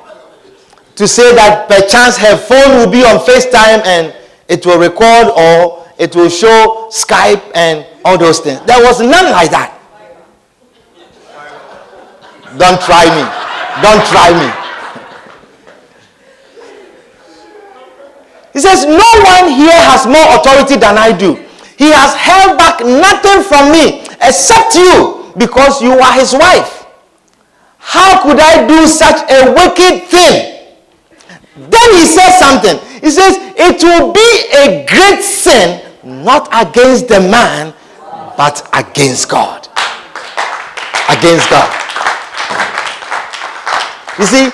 [0.95, 4.13] to say that perchance her phone will be on FaceTime and
[4.47, 8.61] it will record or it will show Skype and all those things.
[8.67, 9.79] There was none like that.
[12.57, 13.25] Don't try me.
[13.81, 14.63] Don't try me.
[18.53, 21.35] He says, No one here has more authority than I do.
[21.77, 26.85] He has held back nothing from me except you because you are his wife.
[27.79, 30.53] How could I do such a wicked thing?
[31.57, 32.77] Then he says something.
[33.01, 37.73] He says, It will be a great sin not against the man,
[38.37, 39.67] but against God.
[41.09, 41.69] Against God.
[44.19, 44.51] You see,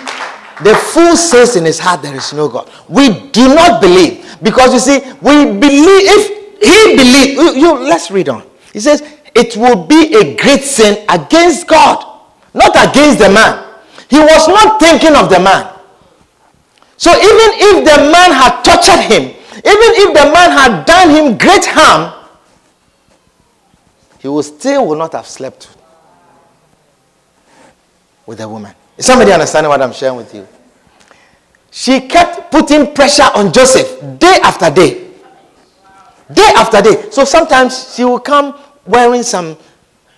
[0.64, 2.70] the fool says in his heart, There is no God.
[2.88, 4.38] We do not believe.
[4.42, 8.44] Because you see, we believe, if he believe, you, you, let's read on.
[8.74, 9.02] He says,
[9.34, 12.22] It will be a great sin against God,
[12.54, 13.66] not against the man.
[14.10, 15.76] He was not thinking of the man.
[16.98, 21.38] So even if the man had tortured him, even if the man had done him
[21.38, 22.14] great harm,
[24.20, 25.70] he will still would not have slept
[28.26, 28.74] with the woman.
[29.00, 30.46] Is somebody understanding what I'm sharing with you?
[31.72, 35.08] She kept putting pressure on Joseph day after day.
[36.34, 37.10] Day after day.
[37.10, 39.56] So sometimes she will come wearing some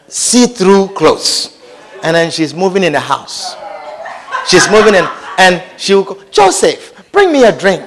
[0.08, 1.60] see through clothes.
[2.02, 3.56] And then she's moving in the house.
[4.48, 5.08] She's moving in.
[5.38, 7.84] And she will go, Joseph, bring me a drink.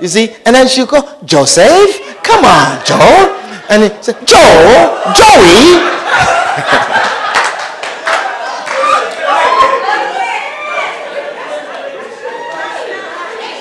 [0.00, 0.30] You see?
[0.46, 3.42] And then she'll go, Joseph, come on, Joe.
[3.68, 7.02] And he said, Joe, Joey.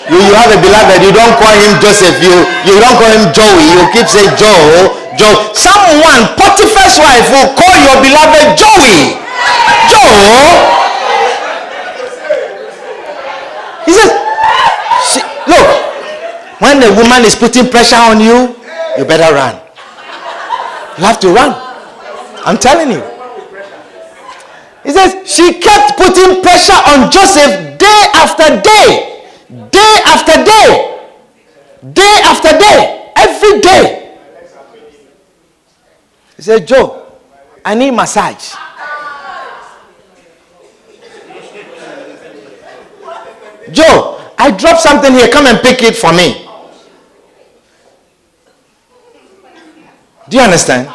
[0.05, 2.35] You, you have a beloved, you don't call him Joseph, you,
[2.69, 5.33] you don't call him Joey, you keep saying Joe, Joe.
[5.57, 9.17] Someone, Potiphar's wife, will call your beloved Joey.
[9.89, 10.85] Joe.
[13.85, 14.11] He says,
[15.09, 15.67] she, look,
[16.61, 18.53] when the woman is putting pressure on you,
[18.97, 19.57] you better run.
[20.97, 21.49] You have to run.
[22.45, 23.01] I'm telling you.
[24.83, 29.14] He says, she kept putting pressure on Joseph day after day.
[29.49, 31.07] Day after day.
[31.93, 33.11] Day after day.
[33.15, 34.17] Every day.
[36.35, 37.05] He said, Joe,
[37.63, 38.53] I need massage.
[43.71, 45.27] Joe, I dropped something here.
[45.29, 46.45] Come and pick it for me.
[50.29, 50.89] Do you understand?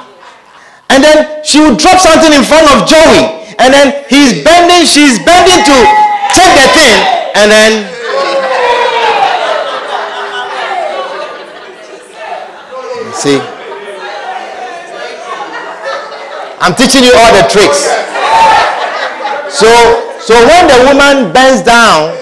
[0.91, 3.39] And then she would drop something in front of Joey.
[3.59, 5.77] And then he's bending, she's bending to
[6.35, 6.97] take the thing.
[7.37, 8.00] And then
[13.21, 13.37] See?
[16.57, 17.85] I'm teaching you all the tricks.
[19.53, 19.69] So,
[20.25, 22.17] so when the woman bends down,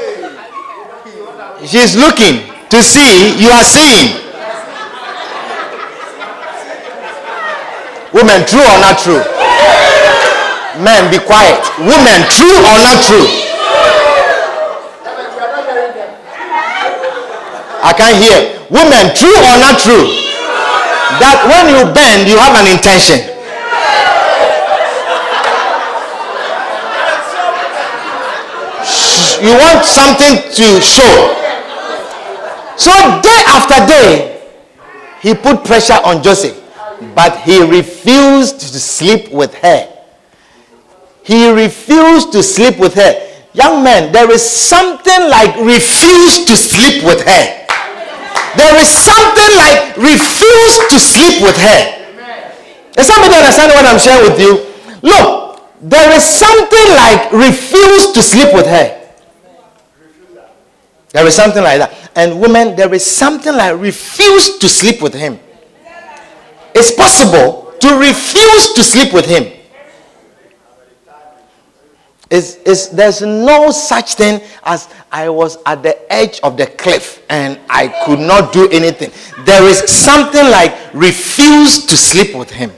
[1.65, 4.19] she's looking to see you are seeing.
[8.13, 9.23] Women, true or not true?
[10.83, 11.63] Men, be quiet.
[11.79, 13.29] Women, true or not true?
[17.87, 18.59] I can't hear.
[18.69, 20.28] Women, true or not true?
[21.19, 23.39] That when you bend, you have an intention.
[29.43, 31.35] You want something to show.
[32.77, 32.91] So
[33.23, 34.41] day after day,
[35.21, 36.57] he put pressure on Joseph,
[37.15, 39.89] but he refused to sleep with her.
[41.25, 43.29] He refused to sleep with her.
[43.53, 47.68] Young man, there is something like refuse to sleep with her.
[48.59, 51.81] There is something like refuse to sleep with her.
[52.93, 54.53] Does somebody understand what I'm sharing with you?
[55.01, 58.99] Look, there is something like refuse to sleep with her.
[61.11, 62.11] There is something like that.
[62.17, 65.39] And women, there is something like refuse to sleep with him.
[66.75, 69.58] It's possible to refuse to sleep with him.
[72.31, 77.25] It's, it's, there's no such thing as I was at the edge of the cliff
[77.31, 79.11] and I could not do anything.
[79.47, 82.71] There is something like refuse to sleep with him.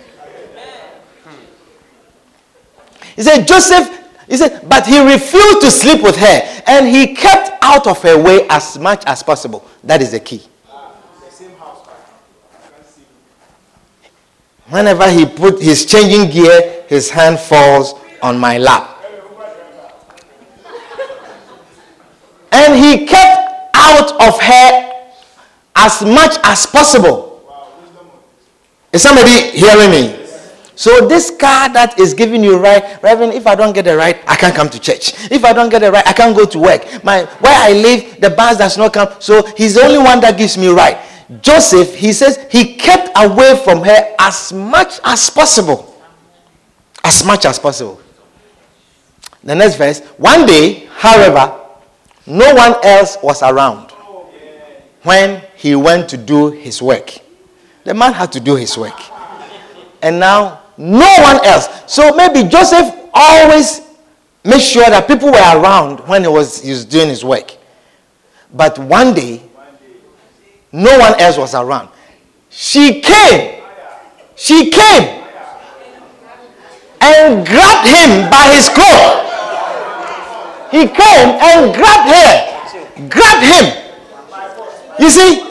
[3.16, 3.98] He said, Joseph,
[4.28, 8.16] he said, but he refused to sleep with her and he kept out of her
[8.22, 9.66] way as much as possible.
[9.82, 10.46] That is the key.
[14.68, 18.89] Whenever he put his changing gear, his hand falls on my lap.
[22.70, 25.02] And he kept out of her
[25.74, 27.42] as much as possible.
[28.92, 30.24] Is somebody hearing me?
[30.76, 34.18] So this car that is giving you right, Reverend, if I don't get the right,
[34.26, 35.30] I can't come to church.
[35.32, 37.04] If I don't get the right, I can't go to work.
[37.04, 39.08] My where I live, the bus does not come.
[39.18, 40.96] So he's the only one that gives me right.
[41.42, 46.00] Joseph, he says he kept away from her as much as possible.
[47.02, 48.00] As much as possible.
[49.42, 50.00] The next verse.
[50.18, 51.59] One day, however,
[52.30, 53.90] no one else was around
[55.02, 57.18] when he went to do his work.
[57.84, 58.98] The man had to do his work.
[60.02, 61.68] And now, no one else.
[61.86, 63.80] So maybe Joseph always
[64.44, 67.52] made sure that people were around when he was, he was doing his work.
[68.54, 69.42] But one day,
[70.72, 71.88] no one else was around.
[72.48, 73.60] She came.
[74.36, 75.24] She came
[77.00, 79.29] and grabbed him by his coat.
[80.70, 83.08] He came and grabbed her.
[83.08, 83.66] Grabbed him.
[85.00, 85.50] You see?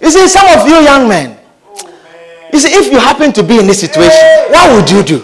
[0.00, 1.38] You see, some of you young men,
[2.52, 4.18] you see, if you happen to be in this situation,
[4.50, 5.18] what would you do?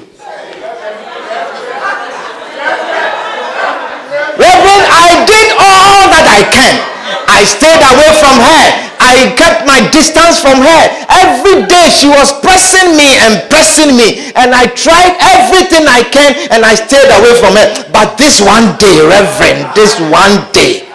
[4.36, 6.93] Reverend, I did all that I can.
[7.28, 8.64] I stayed away from her.
[9.00, 10.82] I kept my distance from her.
[11.08, 14.32] Every day she was pressing me and pressing me.
[14.34, 17.68] And I tried everything I can and I stayed away from her.
[17.92, 20.88] But this one day, Reverend, this one day,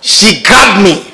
[0.00, 1.12] she grabbed me.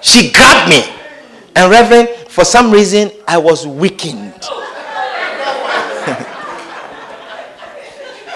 [0.00, 0.84] She grabbed me.
[1.54, 4.32] And Reverend, for some reason, I was weakened.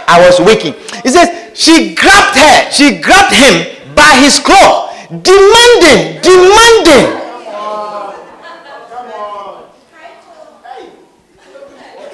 [0.08, 0.74] I was waking.
[1.02, 7.22] He says, she grabbed her, she grabbed him by his claw, demanding, demanding.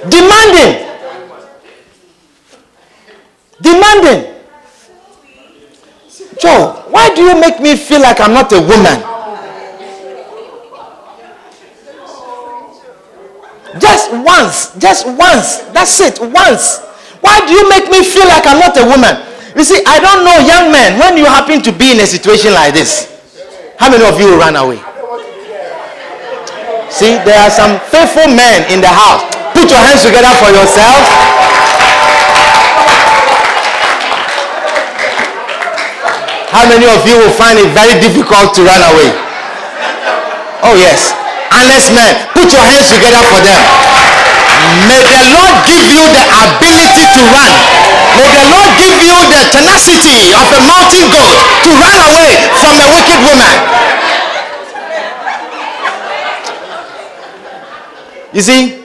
[0.09, 0.88] Demanding.
[3.61, 4.34] Demanding.
[6.40, 8.99] Joe, why do you make me feel like I'm not a woman?
[13.78, 15.59] Just once, just once.
[15.72, 16.80] That's it, once.
[17.22, 19.14] Why do you make me feel like I'm not a woman?
[19.54, 22.52] You see, I don't know, young men, when you happen to be in a situation
[22.52, 23.08] like this,
[23.78, 24.82] how many of you will run away?
[26.90, 29.24] See, there are some faithful men in the house.
[29.56, 31.08] Put your hands together for yourselves.
[36.52, 39.08] How many of you will find it very difficult to run away?
[40.62, 41.16] Oh, yes.
[41.48, 43.91] Honest men, put your hands together for them.
[44.88, 47.52] May the Lord give you the ability to run.
[48.18, 51.36] May the Lord give you the tenacity of a mountain goat
[51.66, 53.54] to run away from a wicked woman.
[58.32, 58.80] You see,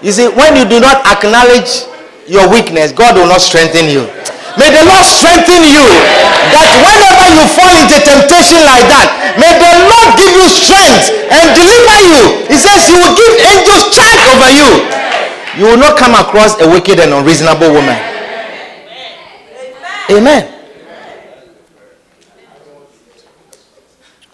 [0.00, 1.84] you see, when you do not acknowledge
[2.26, 4.08] your weakness, God will not strengthen you.
[4.58, 5.84] May the Lord strengthen you.
[6.50, 11.44] That whenever you fall into temptation like that, may the Lord give you strength and
[11.54, 12.22] deliver you.
[12.50, 14.99] He says he will give angels charge over you.
[15.60, 17.98] You will not come across a wicked and unreasonable woman.
[20.10, 20.54] Amen.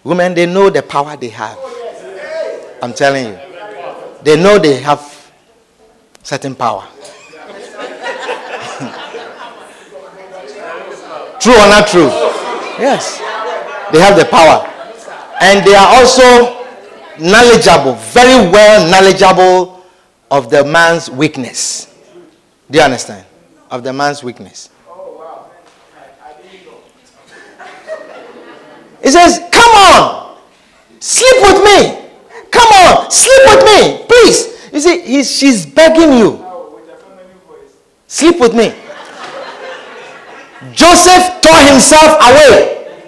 [0.05, 1.59] Women, they know the power they have.
[2.81, 3.37] I'm telling you.
[4.23, 5.01] They know they have
[6.23, 6.87] certain power.
[11.41, 12.07] true or not true?
[12.79, 13.19] Yes.
[13.93, 14.65] They have the power.
[15.41, 16.55] And they are also
[17.19, 19.76] knowledgeable, very well knowledgeable
[20.31, 21.95] of the man's weakness.
[22.71, 23.25] Do you understand?
[23.71, 24.71] Of the man's weakness.
[29.03, 30.39] He says, Come on,
[30.99, 32.09] sleep with me.
[32.51, 34.71] Come on, sleep with me, please.
[34.73, 36.45] You see, he's, she's begging you.
[38.09, 38.75] Sleep with me.
[40.73, 43.03] Joseph tore himself away.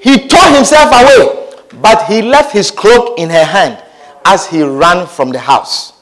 [0.00, 1.50] He tore himself away,
[1.80, 3.82] but he left his cloak in her hand
[4.24, 5.97] as he ran from the house.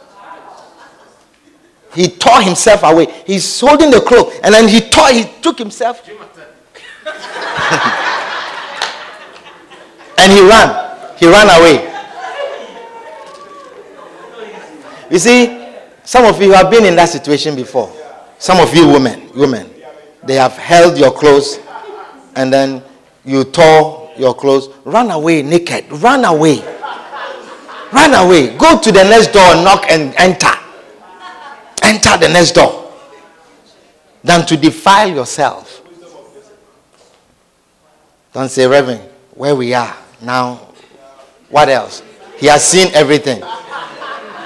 [1.96, 3.06] He tore himself away.
[3.26, 6.06] He's holding the cloak, and then he tore, he took himself.
[10.18, 11.16] and he ran.
[11.18, 11.92] He ran away.
[15.10, 15.66] You see,
[16.04, 17.90] some of you have been in that situation before.
[18.38, 19.70] Some of you women, women,
[20.24, 21.58] they have held your clothes
[22.34, 22.82] and then
[23.24, 24.68] you tore your clothes.
[24.84, 25.90] Run away naked.
[25.90, 26.60] Run away.
[27.92, 28.56] Run away.
[28.58, 30.52] Go to the next door, knock and enter.
[31.86, 32.92] Enter the next door.
[34.24, 35.82] Than to defile yourself.
[38.32, 39.02] Don't say, Reverend,
[39.34, 40.56] where we are now,
[41.48, 42.02] what else?
[42.38, 43.42] He has seen everything.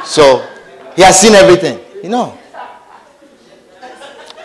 [0.04, 0.46] So,
[0.94, 1.80] he has seen everything.
[2.02, 2.38] You know.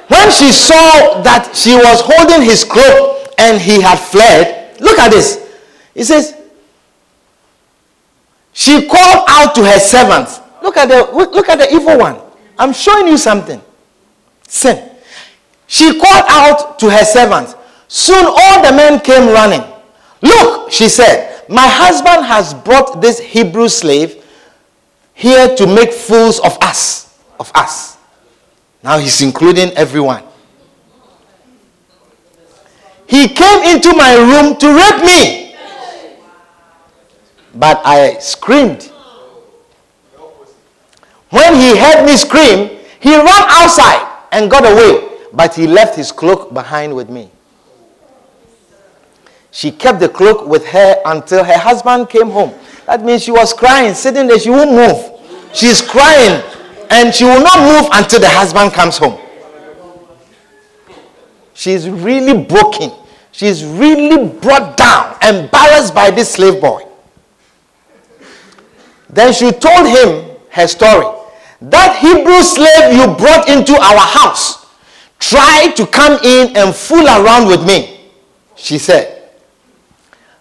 [0.08, 5.12] When she saw that she was holding his cloak and he had fled, look at
[5.12, 5.42] this.
[5.94, 6.36] He says,
[8.54, 10.40] she called out to her servants.
[10.64, 12.20] Look at the look at the evil one.
[12.58, 13.62] I'm showing you something.
[14.48, 14.92] Sin.
[15.68, 17.56] She called out to her servants.
[17.88, 19.64] Soon all the men came running.
[20.22, 24.24] Look, she said, my husband has brought this Hebrew slave
[25.14, 27.20] here to make fools of us.
[27.40, 27.98] Of us.
[28.84, 30.24] Now he's including everyone.
[33.08, 35.56] He came into my room to rape me.
[37.54, 38.92] But I screamed.
[41.30, 45.10] When he heard me scream, he ran outside and got away.
[45.34, 47.30] But he left his cloak behind with me.
[49.52, 52.54] She kept the cloak with her until her husband came home.
[52.86, 55.12] That means she was crying, sitting there, she won't move.
[55.54, 56.44] She's crying
[56.90, 59.20] and she will not move until the husband comes home.
[61.54, 62.92] She's really broken.
[63.32, 66.84] She's really brought down, embarrassed by this slave boy.
[69.10, 71.06] Then she told him her story.
[71.62, 74.66] That Hebrew slave you brought into our house
[75.20, 78.00] tried to come in and fool around with me,
[78.56, 79.32] she said.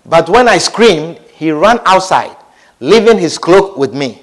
[0.07, 2.37] But when I screamed, he ran outside,
[2.79, 4.23] leaving his cloak with me.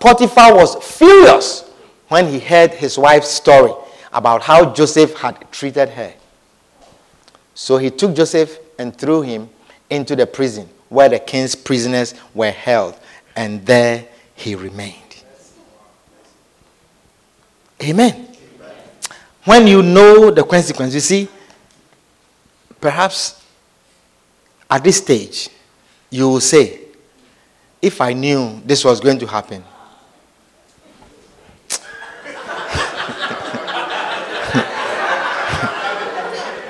[0.00, 1.70] Potiphar was furious
[2.08, 3.72] when he heard his wife's story
[4.14, 6.14] about how Joseph had treated her.
[7.54, 9.50] So he took Joseph and threw him
[9.90, 12.98] into the prison where the king's prisoners were held,
[13.36, 14.96] and there he remained.
[17.82, 18.28] Amen.
[19.44, 21.28] When you know the consequence, you see,
[22.80, 23.44] perhaps
[24.70, 25.48] at this stage,
[26.10, 26.80] you will say,
[27.80, 29.62] if I knew this was going to happen,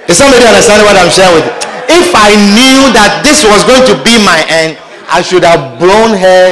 [0.09, 1.53] Is somebody understanding what I'm sharing with you?
[1.89, 4.77] If I knew that this was going to be my end,
[5.13, 6.43] I should have blown her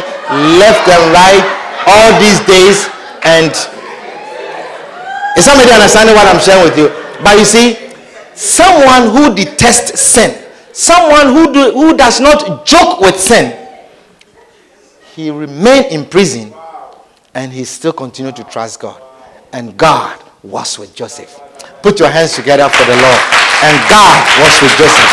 [0.60, 1.44] left and right
[1.88, 2.88] all these days.
[3.24, 3.48] And
[5.36, 6.88] is somebody understanding what I'm sharing with you?
[7.24, 7.76] But you see,
[8.34, 10.36] someone who detests sin,
[10.72, 13.56] someone who, do, who does not joke with sin,
[15.14, 16.52] he remained in prison
[17.34, 19.00] and he still continued to trust God.
[19.52, 21.40] And God was with Joseph.
[21.82, 23.20] Put your hands together for the Lord.
[23.64, 25.12] And God was with Joseph.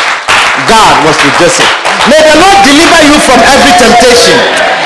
[0.67, 1.96] God was with Joseph.
[2.07, 4.37] May the Lord deliver you from every temptation.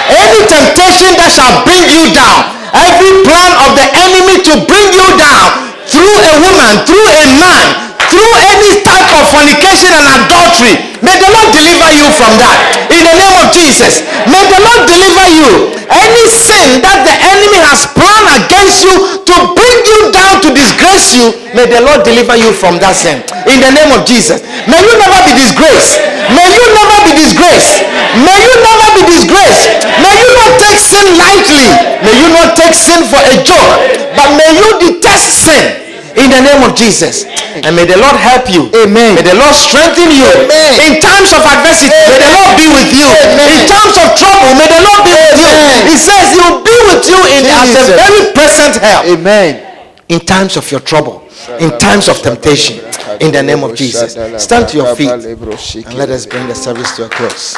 [0.10, 2.50] Any temptation that shall bring you down.
[2.74, 7.66] Every plan of the enemy to bring you down through a woman, through a man,
[8.10, 10.76] through any type of fornication and adultery.
[11.06, 12.58] May the Lord deliver you from that.
[12.90, 14.02] In the name of Jesus.
[14.26, 15.52] May the Lord deliver you.
[15.92, 18.96] Any sin that the enemy has planned against you
[19.30, 23.22] to bring you down to disgrace you, may the Lord deliver you from that sin.
[23.48, 24.42] In the name of Jesus.
[24.68, 26.11] May you never be disgraced.
[26.36, 27.84] May you never be disgraced.
[28.24, 29.88] May you never be disgraced.
[30.00, 31.68] May you not take sin lightly.
[32.04, 33.74] May you not take sin for a joke.
[34.16, 35.82] But may you detest sin
[36.16, 37.24] in the name of Jesus.
[37.64, 38.72] And may the Lord help you.
[38.76, 39.16] Amen.
[39.16, 40.28] May the Lord strengthen you.
[40.28, 40.72] Amen.
[40.88, 43.08] In times of adversity, may the Lord be with you.
[43.08, 43.48] Amen.
[43.52, 45.52] In times of trouble, may the Lord be with you.
[45.88, 47.96] He says he will be with you in the Jesus.
[47.96, 49.71] very present help Amen.
[50.12, 51.24] In times of your trouble,
[51.60, 52.84] in times of temptation.
[53.22, 54.14] In the name of Jesus.
[54.44, 57.56] Stand to your feet and let us bring the service to a close.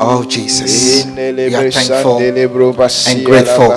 [0.00, 1.04] Oh Jesus.
[1.06, 2.18] We are thankful
[3.08, 3.72] and grateful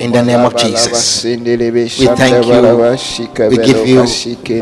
[0.00, 1.24] in the name of Jesus.
[1.24, 3.48] We thank you.
[3.50, 4.04] We give you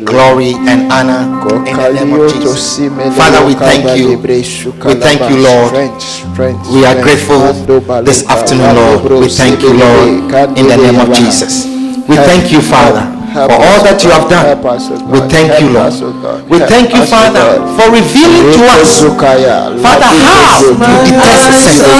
[0.04, 1.22] glory and honor
[1.66, 2.78] in the name of Jesus.
[3.16, 4.18] Father, we thank you.
[4.18, 5.72] We thank you, Lord.
[6.72, 7.40] We are grateful
[8.04, 9.12] this afternoon, Lord.
[9.22, 11.66] We thank you, Lord, in the name of Jesus.
[12.08, 14.46] We thank you, Father, for all that you have done.
[15.10, 15.90] We thank you, Lord.
[16.46, 19.02] We thank you, Father, for revealing to us,
[19.82, 21.90] Father, how to detest sin.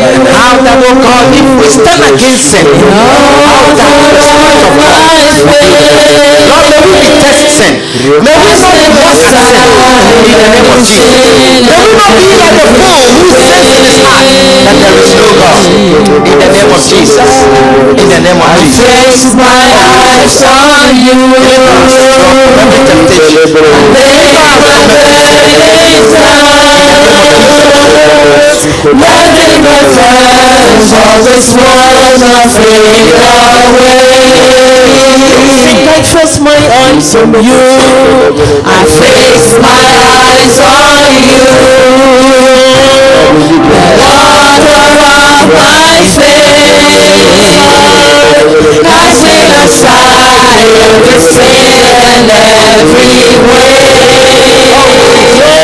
[0.00, 4.72] And how that, oh God, if we stand against sin, how that the Spirit of
[4.80, 4.98] God
[6.48, 7.74] Lord, may we detest sin.
[8.24, 9.44] May we not walk in sin
[10.24, 11.28] in the name of Jesus.
[11.68, 14.24] May we not be like the fool who says in his heart
[14.64, 15.58] that there is no God.
[16.24, 17.32] In the name of Jesus.
[18.00, 18.88] In the name of Jesus.
[20.94, 21.18] You.
[22.58, 23.58] Every temptation.
[28.88, 30.88] Nothing but friends,
[31.26, 34.08] this world afraid away.
[35.88, 36.56] I trust my
[36.86, 37.66] eyes on you.
[38.64, 41.48] I fix my eyes on you.
[43.38, 47.87] The water of my faith.
[48.28, 51.80] Casting aside every sin
[52.12, 53.88] and every way.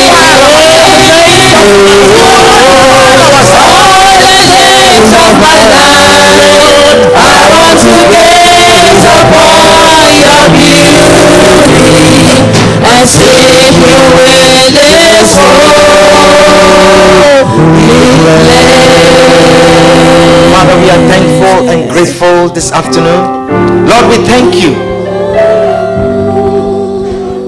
[20.51, 23.87] Father, we are thankful and grateful this afternoon.
[23.87, 24.73] Lord, we thank you.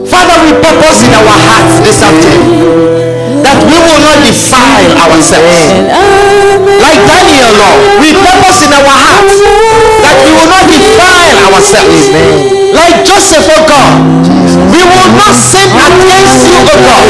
[0.06, 2.93] Father, we purpose in our hearts this afternoon
[3.54, 5.62] that we will not defile ourselves.
[6.82, 9.93] Like Daniel, Lord, we purpose in our hearts
[10.24, 12.08] we will not defile ourselves.
[12.74, 14.00] Like Joseph, oh God,
[14.72, 17.06] we will not sin against you, oh God.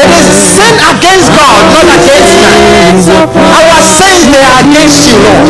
[0.00, 2.96] It is sin against God, not against man.
[3.36, 5.46] Our sins they are against you, Lord.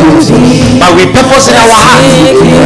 [0.83, 2.05] But we purpose in our heart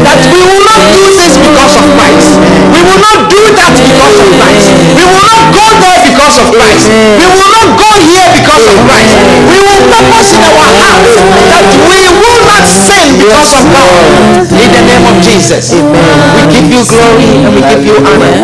[0.09, 2.31] that we will not do this because of Christ.
[2.73, 4.69] We will not do that because of Christ.
[4.97, 6.87] We will not go there because of Christ.
[6.89, 9.15] We will not go here because of Christ.
[9.47, 11.05] We will purpose in our heart
[11.53, 15.75] that we will not sin because of Lord, in the name of Jesus.
[15.75, 16.07] Amen.
[16.37, 18.35] We give you glory and we give you honor.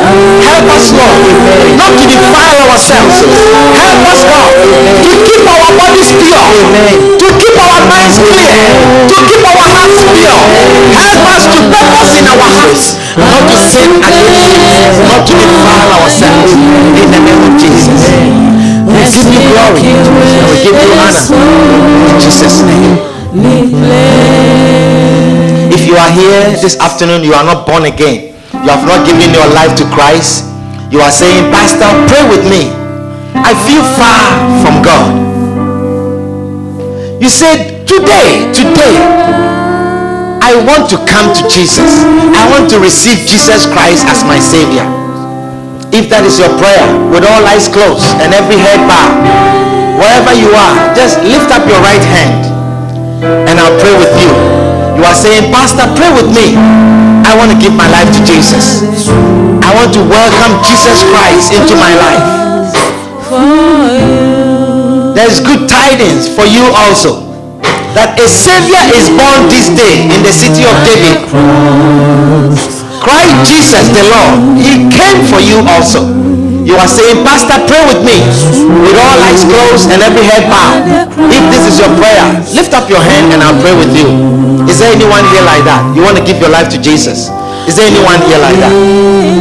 [0.43, 1.23] Help us, Lord,
[1.79, 3.17] not to defile ourselves.
[3.23, 4.53] Help us, God,
[5.07, 6.51] to keep our bodies pure,
[7.19, 8.63] to keep our minds clear,
[9.11, 10.43] to keep our hearts pure.
[10.93, 12.85] Help us to purpose in our hearts,
[13.19, 14.63] not to sin against you,
[15.07, 18.03] not to defile ourselves in the name of Jesus.
[18.83, 24.22] We give you glory and we give you honor in Jesus' name.
[25.93, 28.33] You are here this afternoon, you are not born again.
[28.65, 30.49] You have not given your life to Christ.
[30.89, 32.73] You are saying, Pastor, pray with me.
[33.37, 34.25] I feel far
[34.65, 35.13] from God.
[37.21, 38.97] You said, Today, today,
[40.41, 42.01] I want to come to Jesus.
[42.41, 44.89] I want to receive Jesus Christ as my Savior.
[45.93, 49.29] If that is your prayer, with all eyes closed and every head bowed,
[50.01, 52.49] wherever you are, just lift up your right hand
[53.45, 54.72] and I'll pray with you.
[54.97, 56.55] You are saying, Pastor, pray with me.
[57.25, 58.83] I want to give my life to Jesus.
[59.65, 62.25] I want to welcome Jesus Christ into my life.
[65.17, 67.33] There's good tidings for you also
[67.97, 71.29] that a savior is born this day in the city of David.
[73.01, 76.09] Christ Jesus the Lord, he came for you also.
[76.63, 78.23] You are saying, Pastor, pray with me
[78.87, 80.87] with all eyes closed and every head bowed.
[81.33, 82.25] If this is your prayer,
[82.55, 84.52] lift up your hand and I'll pray with you.
[84.73, 85.85] Is there anyone here like that?
[85.93, 87.29] You want to give your life to Jesus?
[87.69, 88.73] Is there anyone here like that?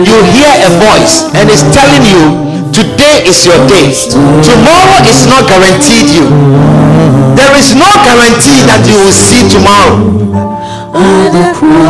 [0.04, 2.20] You hear a voice and it's telling you,
[2.76, 3.96] today is your day.
[4.44, 6.28] Tomorrow is not guaranteed you.
[7.40, 10.04] There is no guarantee that you will see tomorrow.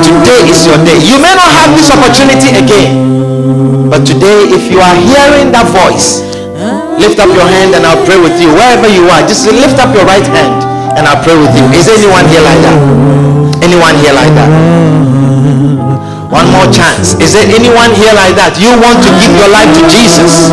[0.05, 1.01] Today is your day.
[1.01, 3.89] You may not have this opportunity again.
[3.89, 6.21] But today, if you are hearing that voice,
[7.01, 8.53] lift up your hand and I'll pray with you.
[8.53, 10.61] Wherever you are, just lift up your right hand
[10.95, 11.65] and I'll pray with you.
[11.73, 13.30] Is anyone here like that?
[13.62, 14.49] Anyone here like that?
[16.32, 17.14] One more chance.
[17.22, 18.57] Is there anyone here like that?
[18.57, 20.49] You want to give your life to Jesus?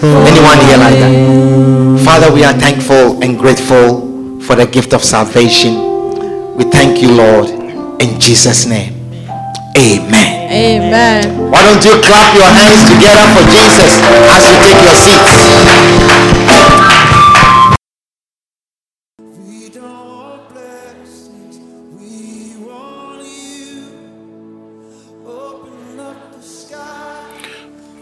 [0.00, 1.12] Anyone here like that?
[2.04, 5.74] Father, we are thankful and grateful for the gift of salvation.
[6.56, 7.48] We thank you, Lord,
[8.00, 8.94] in Jesus' name.
[9.76, 10.48] Amen.
[10.52, 11.50] Amen.
[11.50, 16.81] Why don't you clap your hands together for Jesus as you take your seats?